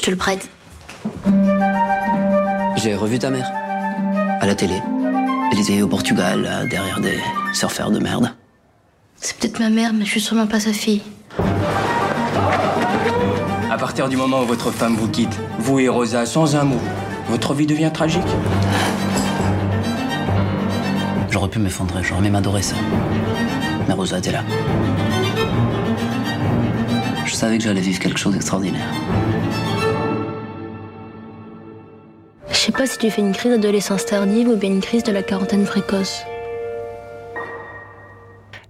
Je 0.00 0.06
te 0.06 0.10
le 0.10 0.16
prête. 0.16 0.48
J'ai 2.76 2.94
revu 2.94 3.18
ta 3.18 3.28
mère. 3.28 3.52
À 4.40 4.46
la 4.46 4.54
télé. 4.54 4.80
Elle 5.52 5.58
était 5.60 5.82
au 5.82 5.88
Portugal, 5.88 6.66
derrière 6.70 7.00
des 7.00 7.18
surfeurs 7.52 7.90
de 7.90 7.98
merde. 7.98 8.32
C'est 9.16 9.36
peut-être 9.36 9.60
ma 9.60 9.68
mère, 9.68 9.92
mais 9.92 10.06
je 10.06 10.12
suis 10.12 10.22
sûrement 10.22 10.46
pas 10.46 10.58
sa 10.58 10.72
fille. 10.72 11.02
À 13.70 13.76
partir 13.76 14.08
du 14.08 14.16
moment 14.16 14.40
où 14.40 14.46
votre 14.46 14.70
femme 14.70 14.96
vous 14.96 15.08
quitte, 15.08 15.38
vous 15.58 15.80
et 15.80 15.90
Rosa, 15.90 16.24
sans 16.24 16.56
un 16.56 16.64
mot, 16.64 16.80
votre 17.28 17.52
vie 17.52 17.66
devient 17.66 17.90
tragique. 17.92 18.22
J'aurais 21.30 21.50
pu 21.50 21.58
m'effondrer, 21.58 22.02
j'aurais 22.02 22.22
même 22.22 22.36
adoré 22.36 22.62
ça. 22.62 22.76
Mais 23.86 23.92
Rosa 23.92 24.16
était 24.16 24.32
là. 24.32 24.44
Je 27.26 27.34
savais 27.34 27.58
que 27.58 27.64
j'allais 27.64 27.82
vivre 27.82 27.98
quelque 27.98 28.18
chose 28.18 28.32
d'extraordinaire. 28.32 28.88
Je 32.60 32.66
sais 32.66 32.72
pas 32.72 32.84
si 32.86 32.98
tu 32.98 33.10
fais 33.10 33.22
une 33.22 33.32
crise 33.32 33.52
d'adolescence 33.52 34.04
tardive 34.04 34.48
ou 34.50 34.54
bien 34.56 34.68
une 34.68 34.82
crise 34.82 35.02
de 35.02 35.12
la 35.12 35.22
quarantaine 35.22 35.64
précoce. 35.64 36.20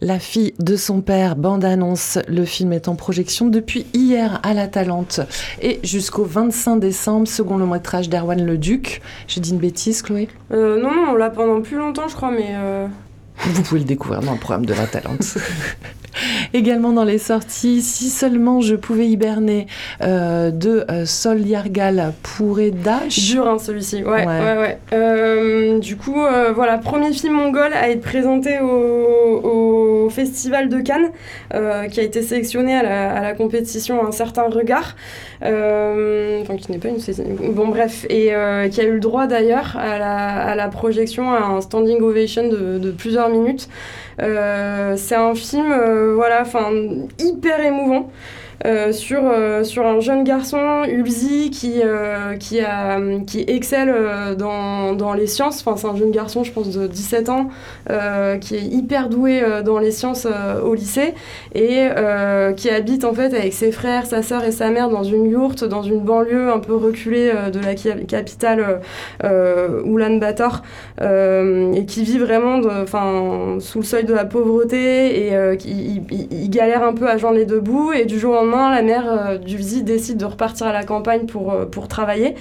La 0.01 0.21
fille 0.21 0.55
de 0.61 0.77
son 0.77 1.01
père, 1.01 1.35
bande-annonce. 1.35 2.17
Le 2.29 2.45
film 2.45 2.73
est 2.73 2.87
en 2.87 2.95
projection 2.95 3.49
depuis 3.49 3.87
hier 3.93 4.39
à 4.45 4.55
la 4.55 4.69
Talente 4.69 5.19
et 5.61 5.81
jusqu'au 5.83 6.23
25 6.23 6.77
décembre, 6.77 7.27
second 7.27 7.57
le 7.57 7.67
métrage 7.67 8.09
d'Erwan 8.09 8.47
Le 8.47 8.59
Duc. 8.59 9.03
J'ai 9.27 9.41
dit 9.41 9.51
une 9.51 9.59
bêtise, 9.59 10.03
Chloé? 10.03 10.29
Euh, 10.53 10.81
Non, 10.81 10.95
non, 10.95 11.07
on 11.11 11.15
l'a 11.17 11.31
pendant 11.31 11.61
plus 11.61 11.77
longtemps, 11.77 12.07
je 12.07 12.15
crois, 12.15 12.31
mais. 12.31 12.51
Euh, 12.51 12.87
Vous 13.39 13.63
pouvez 13.63 13.81
le 13.81 13.87
découvrir 13.87 14.21
dans 14.21 14.35
le 14.35 14.39
programme 14.39 14.67
de 14.67 14.75
la 14.75 14.87
Talente. 14.87 15.35
Également 16.55 16.93
dans 16.93 17.05
les 17.05 17.19
sorties, 17.19 17.83
si 17.83 18.11
seulement 18.11 18.61
je 18.61 18.75
pouvais 18.75 19.07
hiberner 19.07 19.67
euh, 20.03 20.51
de 20.51 20.85
euh, 20.91 21.05
Sol 21.07 21.41
Yargal 21.41 22.13
Dash. 22.85 23.31
Dur 23.31 23.49
hein, 23.49 23.59
celui-ci, 23.59 24.03
ouais, 24.03 24.27
ouais, 24.27 24.59
ouais. 24.59 24.79
Euh, 24.93 25.79
du 25.79 25.97
coup, 25.97 26.21
voilà, 26.55 26.79
premier 26.79 27.13
film 27.13 27.35
mongol 27.35 27.73
à 27.73 27.91
être 27.91 28.03
présenté 28.03 28.59
au, 28.61 30.09
Festival 30.11 30.69
de 30.69 30.81
Cannes, 30.81 31.11
qui 31.91 32.01
a 32.01 32.03
été 32.03 32.23
sélectionné 32.23 32.75
à 32.75 32.83
la, 32.83 33.13
à 33.13 33.23
la, 33.23 33.35
compétition 33.35 34.05
Un 34.05 34.11
certain 34.11 34.49
regard, 34.49 34.97
enfin 35.41 36.57
qui 36.57 36.73
n'est 36.73 36.79
pas 36.79 36.89
une 36.89 37.53
bon 37.53 37.69
bref, 37.69 38.07
et 38.09 38.33
qui 38.71 38.81
a 38.81 38.85
eu 38.85 38.95
le 38.95 39.01
droit 39.01 39.27
d'ailleurs 39.27 39.77
à 39.77 39.99
la, 39.99 40.27
à 40.47 40.55
la, 40.57 40.69
projection 40.69 41.33
à 41.33 41.43
un 41.43 41.61
standing 41.61 42.01
ovation 42.01 42.49
de, 42.49 42.79
de 42.79 42.91
plusieurs 42.91 43.29
minutes. 43.29 43.69
C'est 44.19 45.15
un 45.17 45.35
film 45.35 45.73
euh, 45.73 46.15
voilà, 46.15 46.43
enfin 46.43 46.71
hyper 47.19 47.61
émouvant. 47.61 48.11
Euh, 48.67 48.93
sur, 48.93 49.23
euh, 49.25 49.65
sur 49.65 49.87
un 49.87 50.01
jeune 50.01 50.23
garçon, 50.23 50.83
Ulzi, 50.87 51.51
qui, 51.51 51.81
euh, 51.83 52.37
qui, 52.37 52.61
a, 52.61 53.01
qui 53.27 53.43
excelle 53.49 53.95
dans, 54.37 54.93
dans 54.93 55.15
les 55.15 55.27
sciences. 55.27 55.65
Enfin, 55.67 55.77
c'est 55.77 55.87
un 55.87 55.97
jeune 55.97 56.11
garçon, 56.11 56.45
je 56.45 56.53
pense, 56.53 56.69
de 56.69 56.87
17 56.87 57.29
ans, 57.31 57.49
qui 58.41 58.57
est 58.57 58.65
hyper 58.65 59.09
doué 59.09 59.43
dans 59.65 59.79
les 59.79 59.91
sciences 59.91 60.27
au 60.65 60.75
lycée 60.75 61.15
et 61.55 61.89
qui 62.57 62.71
habite 62.71 63.05
en 63.05 63.15
fait 63.15 63.35
avec 63.35 63.53
ses 63.53 63.73
frères, 63.73 64.07
sa 64.07 64.23
sœur 64.23 64.45
et 64.45 64.53
sa 64.53 64.71
mère 64.71 64.89
dans 64.89 65.05
une 65.05 65.27
yourte, 65.27 65.65
dans 65.65 65.83
une 65.83 66.01
banlieue 66.01 66.51
un 66.53 66.59
peu 66.59 66.75
reculée 66.75 67.33
de 67.53 67.61
la 67.61 67.75
capitale 67.75 68.81
Ulaanbaatar 69.23 70.63
et 71.01 71.85
qui 71.87 72.05
vit 72.05 72.19
vraiment 72.19 72.61
sous 73.61 73.79
le 73.79 73.85
seuil 73.85 74.05
de 74.05 74.15
la 74.15 74.25
pauvreté 74.25 75.27
et 75.27 75.57
qui 75.57 76.49
galère 76.49 76.85
un 76.85 76.93
peu 76.93 77.09
à 77.09 77.17
joindre 77.17 77.37
les 77.37 77.47
deux 77.47 77.61
bouts 77.61 77.93
et 77.93 78.05
du 78.05 78.19
jour 78.19 78.33
au 78.33 78.37
lendemain 78.37 78.50
la 78.51 78.83
mère 78.83 79.05
euh, 79.07 79.39
du 79.39 79.61
Zi 79.61 79.83
décide 79.83 80.19
de 80.19 80.25
repartir 80.25 80.67
à 80.67 80.73
la 80.73 80.85
campagne 80.85 81.27
pour, 81.27 81.53
euh, 81.53 81.65
pour 81.67 81.89
travailler. 81.89 82.35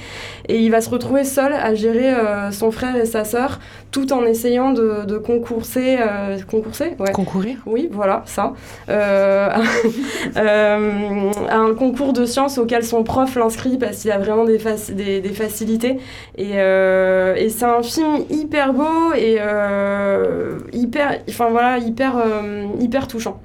Et 0.48 0.60
il 0.60 0.72
va 0.72 0.82
se 0.82 0.90
retrouver 0.90 1.24
seul 1.24 1.54
à 1.54 1.74
gérer 1.74 2.14
euh, 2.14 2.52
son 2.52 2.72
frère 2.72 2.96
et 2.96 3.06
sa 3.06 3.24
sœur, 3.24 3.60
tout 3.92 4.12
en 4.14 4.26
essayant 4.26 4.72
de, 4.72 5.06
de 5.06 5.18
concourser. 5.18 5.98
concourser 6.50 6.96
ouais. 7.00 7.12
Concourir 7.12 7.58
Oui, 7.66 7.90
voilà, 7.92 8.24
ça. 8.26 8.54
à 8.88 9.56
un 10.36 11.74
concours 11.78 12.14
de 12.14 12.26
sciences 12.26 12.58
auquel 12.58 12.84
son 12.84 13.04
prof 13.04 13.36
l'inscrit 13.36 13.78
parce 13.78 13.98
qu'il 13.98 14.12
a 14.12 14.18
vraiment 14.18 14.46
des, 14.46 14.60
des, 14.94 15.22
des, 15.22 15.30
facilités. 15.30 15.98
Et, 16.38 16.52
et 16.54 17.50
c'est 17.50 17.66
un 17.66 17.82
film 17.82 18.24
hyper 18.30 18.74
beau 18.74 19.14
et 19.16 19.40
hyper, 20.74 21.20
enfin, 21.30 21.50
voilà, 21.50 21.78
hyper, 21.78 22.16
hyper 22.80 23.08
touchant 23.08 23.40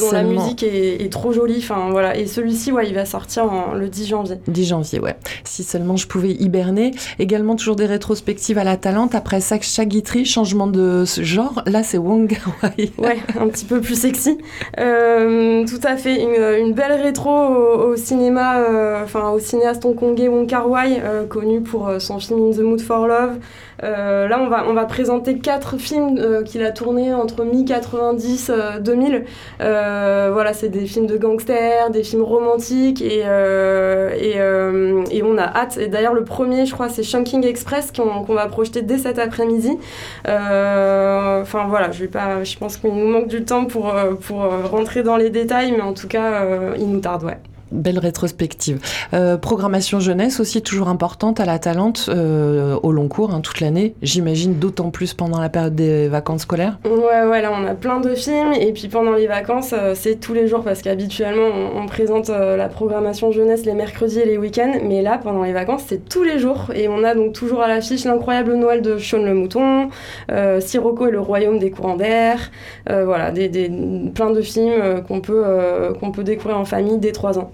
dont 0.00 0.12
la 0.12 0.22
musique 0.22 0.62
est, 0.62 1.12
trop 1.12 1.32
jolie. 1.32 1.58
Enfin, 1.58 1.88
voilà. 1.90 2.16
Et 2.16 2.26
celui-ci, 2.26 2.72
ouais, 2.72 2.88
il 2.88 2.94
va 2.94 3.04
sortir 3.04 3.74
le 3.74 3.88
10 3.88 4.06
janvier. 4.06 4.36
10 4.46 4.64
janvier, 4.64 5.00
ouais. 5.00 5.16
Si 5.44 5.62
seulement 5.62 5.96
je 5.96 6.06
pouvais 6.06 6.32
hiberner. 6.32 6.92
Également, 7.18 7.56
toujours 7.56 7.76
des 7.76 7.86
rétrospectives 7.86 8.58
à 8.58 8.64
la 8.64 8.76
Talente. 8.76 9.14
Après 9.14 9.40
ça, 9.40 9.56
Chagitri, 9.60 10.24
changement 10.24 10.66
de 10.66 11.04
genre. 11.04 11.62
Là, 11.66 11.82
c'est 11.82 11.98
Wong 11.98 12.36
Wai. 12.62 12.92
ouais, 12.98 13.18
un 13.38 13.48
petit 13.48 13.64
peu 13.64 13.80
plus 13.80 13.98
sexy. 13.98 14.38
Euh, 14.78 15.66
tout 15.66 15.80
à 15.82 15.96
fait. 15.96 16.22
Une, 16.60 16.72
belle 16.72 17.00
rétro 17.00 17.30
au, 17.30 17.96
cinéma, 17.96 18.58
euh, 18.58 19.02
enfin, 19.02 19.30
au 19.30 19.38
cinéaste 19.38 19.84
hongkongais 19.84 20.28
Wong 20.28 20.46
Kar 20.46 20.68
Wai, 20.68 21.00
euh, 21.02 21.26
connu 21.26 21.60
pour 21.60 21.90
son 21.98 22.18
film 22.18 22.48
In 22.48 22.52
the 22.52 22.60
Mood 22.60 22.80
for 22.80 23.06
Love. 23.06 23.38
Là, 23.82 24.38
on 24.40 24.48
va, 24.48 24.64
on 24.68 24.74
va 24.74 24.84
présenter 24.84 25.38
quatre 25.38 25.76
films 25.76 26.44
qu'il 26.44 26.62
a 26.62 26.70
tournés 26.72 27.14
entre 27.14 27.44
mi-90 27.44 28.78
2000. 28.80 29.24
Euh, 29.60 30.30
voilà, 30.32 30.52
c'est 30.52 30.68
des 30.68 30.86
films 30.86 31.06
de 31.06 31.16
gangsters, 31.16 31.90
des 31.90 32.02
films 32.02 32.22
romantiques 32.22 33.02
et, 33.02 33.22
euh, 33.24 34.10
euh, 34.36 35.04
on 35.24 35.38
a 35.38 35.42
hâte. 35.42 35.78
Et 35.78 35.88
d'ailleurs, 35.88 36.14
le 36.14 36.24
premier, 36.24 36.66
je 36.66 36.72
crois, 36.72 36.88
c'est 36.88 37.02
Shunking 37.02 37.44
Express 37.44 37.92
qu'on 37.92 38.34
va 38.34 38.46
projeter 38.46 38.82
dès 38.82 38.98
cet 38.98 39.18
après-midi. 39.18 39.78
Enfin 40.24 41.66
voilà, 41.68 41.90
je 41.92 42.58
pense 42.58 42.76
qu'il 42.76 42.90
nous 42.90 43.08
manque 43.08 43.28
du 43.28 43.44
temps 43.44 43.64
pour, 43.66 43.92
pour 44.26 44.38
rentrer 44.70 45.02
dans 45.02 45.16
les 45.16 45.30
détails, 45.30 45.72
mais 45.72 45.82
en 45.82 45.94
tout 45.94 46.08
cas, 46.08 46.44
il 46.76 46.90
nous 46.90 47.00
tarde, 47.00 47.24
ouais. 47.24 47.38
Belle 47.72 47.98
rétrospective. 47.98 48.80
Euh, 49.14 49.36
programmation 49.36 50.00
jeunesse 50.00 50.40
aussi 50.40 50.62
toujours 50.62 50.88
importante 50.88 51.40
à 51.40 51.44
la 51.44 51.58
Talente 51.58 52.06
euh, 52.08 52.78
au 52.82 52.92
long 52.92 53.08
cours, 53.08 53.34
hein, 53.34 53.40
toute 53.40 53.60
l'année. 53.60 53.94
J'imagine 54.02 54.58
d'autant 54.58 54.90
plus 54.90 55.14
pendant 55.14 55.40
la 55.40 55.48
période 55.48 55.74
des 55.74 56.08
vacances 56.08 56.42
scolaires. 56.42 56.78
Ouais, 56.84 57.26
ouais, 57.28 57.42
là 57.42 57.50
on 57.54 57.66
a 57.66 57.74
plein 57.74 58.00
de 58.00 58.14
films 58.14 58.52
et 58.52 58.72
puis 58.72 58.88
pendant 58.88 59.12
les 59.12 59.26
vacances 59.26 59.74
euh, 59.76 59.94
c'est 59.94 60.16
tous 60.16 60.34
les 60.34 60.48
jours 60.48 60.62
parce 60.62 60.82
qu'habituellement 60.82 61.48
on, 61.76 61.86
présente 61.88 62.28
la 62.28 62.68
programmation 62.68 63.32
jeunesse 63.32 63.64
les 63.64 63.72
mercredis 63.72 64.20
et 64.20 64.26
les 64.26 64.36
week-ends, 64.36 64.74
mais 64.84 65.00
là 65.00 65.16
pendant 65.16 65.42
les 65.42 65.54
vacances 65.54 65.84
c'est 65.86 66.06
tous 66.06 66.22
les 66.22 66.38
jours 66.38 66.70
et 66.74 66.86
on 66.86 67.02
a 67.02 67.14
donc 67.14 67.32
toujours 67.32 67.62
à 67.62 67.68
l'affiche 67.68 68.04
l'incroyable 68.04 68.54
Noël 68.54 68.82
de 68.82 68.98
Sean 68.98 69.22
le 69.22 69.32
Mouton, 69.32 69.88
Sirocco 70.60 71.06
et 71.06 71.10
le 71.10 71.20
Royaume 71.20 71.58
des 71.58 71.70
courants 71.70 71.96
d'air, 71.96 72.50
voilà, 72.86 73.30
des, 73.30 73.48
des, 73.48 73.70
plein 74.14 74.30
de 74.30 74.42
films 74.42 75.02
qu'on 75.08 75.22
peut, 75.22 75.44
qu'on 75.98 76.10
peut 76.12 76.24
découvrir 76.24 76.58
en 76.58 76.66
famille 76.66 76.98
dès 76.98 77.12
3 77.12 77.38
ans. 77.38 77.50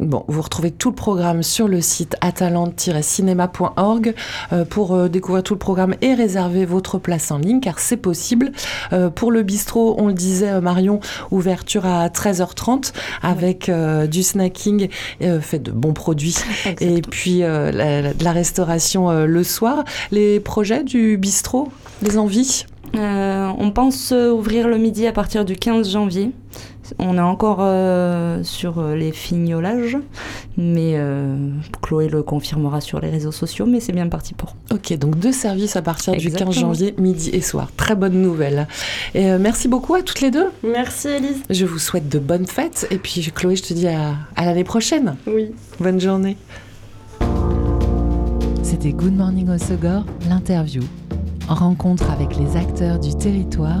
Bon, 0.00 0.24
vous 0.26 0.42
retrouvez 0.42 0.72
tout 0.72 0.88
le 0.90 0.94
programme 0.96 1.44
sur 1.44 1.68
le 1.68 1.80
site 1.80 2.16
atalante-cinéma.org 2.20 4.14
euh, 4.52 4.64
pour 4.64 4.92
euh, 4.92 5.08
découvrir 5.08 5.44
tout 5.44 5.54
le 5.54 5.58
programme 5.60 5.94
et 6.00 6.14
réserver 6.14 6.64
votre 6.64 6.98
place 6.98 7.30
en 7.30 7.38
ligne 7.38 7.60
car 7.60 7.78
c'est 7.78 7.96
possible. 7.96 8.50
Euh, 8.92 9.08
pour 9.08 9.30
le 9.30 9.44
bistrot, 9.44 9.94
on 9.98 10.08
le 10.08 10.14
disait 10.14 10.60
Marion, 10.60 10.98
ouverture 11.30 11.86
à 11.86 12.08
13h30 12.08 12.92
avec 13.22 13.70
du 14.10 14.22
snacking 14.22 14.88
fait 15.40 15.58
de 15.58 15.70
bons 15.70 15.92
produits 15.92 16.36
et 16.80 17.00
puis 17.00 17.40
la, 17.40 18.12
de 18.12 18.24
la 18.24 18.32
restauration 18.32 19.24
le 19.24 19.44
soir. 19.44 19.84
Les 20.10 20.40
projets 20.40 20.82
du 20.82 21.16
bistrot, 21.16 21.68
les 22.02 22.18
envies? 22.18 22.66
On 22.94 23.70
pense 23.72 24.12
ouvrir 24.12 24.68
le 24.68 24.78
midi 24.78 25.06
à 25.06 25.12
partir 25.12 25.44
du 25.44 25.56
15 25.56 25.90
janvier. 25.90 26.32
On 26.98 27.16
est 27.16 27.20
encore 27.20 27.58
euh, 27.60 28.42
sur 28.42 28.78
euh, 28.78 28.94
les 28.94 29.10
fignolages, 29.10 29.96
mais 30.56 30.92
euh, 30.94 31.50
Chloé 31.82 32.08
le 32.08 32.22
confirmera 32.22 32.80
sur 32.80 33.00
les 33.00 33.08
réseaux 33.08 33.32
sociaux, 33.32 33.66
mais 33.66 33.80
c'est 33.80 33.92
bien 33.92 34.08
parti 34.08 34.34
pour. 34.34 34.54
Ok, 34.70 34.92
donc 34.98 35.18
deux 35.18 35.32
services 35.32 35.76
à 35.76 35.82
partir 35.82 36.14
du 36.14 36.30
15 36.30 36.54
janvier, 36.54 36.94
midi 36.98 37.30
et 37.32 37.40
soir. 37.40 37.70
Très 37.76 37.96
bonne 37.96 38.20
nouvelle. 38.20 38.68
Et 39.14 39.24
merci 39.38 39.68
beaucoup 39.68 39.94
à 39.94 40.02
toutes 40.02 40.20
les 40.20 40.30
deux. 40.30 40.50
Merci 40.62 41.08
Elise. 41.08 41.42
Je 41.48 41.64
vous 41.64 41.78
souhaite 41.78 42.08
de 42.08 42.18
bonnes 42.18 42.46
fêtes, 42.46 42.86
et 42.90 42.98
puis 42.98 43.22
Chloé, 43.34 43.56
je 43.56 43.62
te 43.62 43.74
dis 43.74 43.88
à, 43.88 44.14
à 44.36 44.44
l'année 44.44 44.64
prochaine. 44.64 45.16
Oui. 45.26 45.52
Bonne 45.80 46.00
journée. 46.00 46.36
C'était 48.62 48.92
Good 48.92 49.14
Morning 49.16 49.48
au 49.50 49.58
Segor, 49.58 50.04
l'interview. 50.28 50.82
Rencontre 51.48 52.10
avec 52.10 52.36
les 52.36 52.56
acteurs 52.56 52.98
du 52.98 53.14
territoire, 53.14 53.80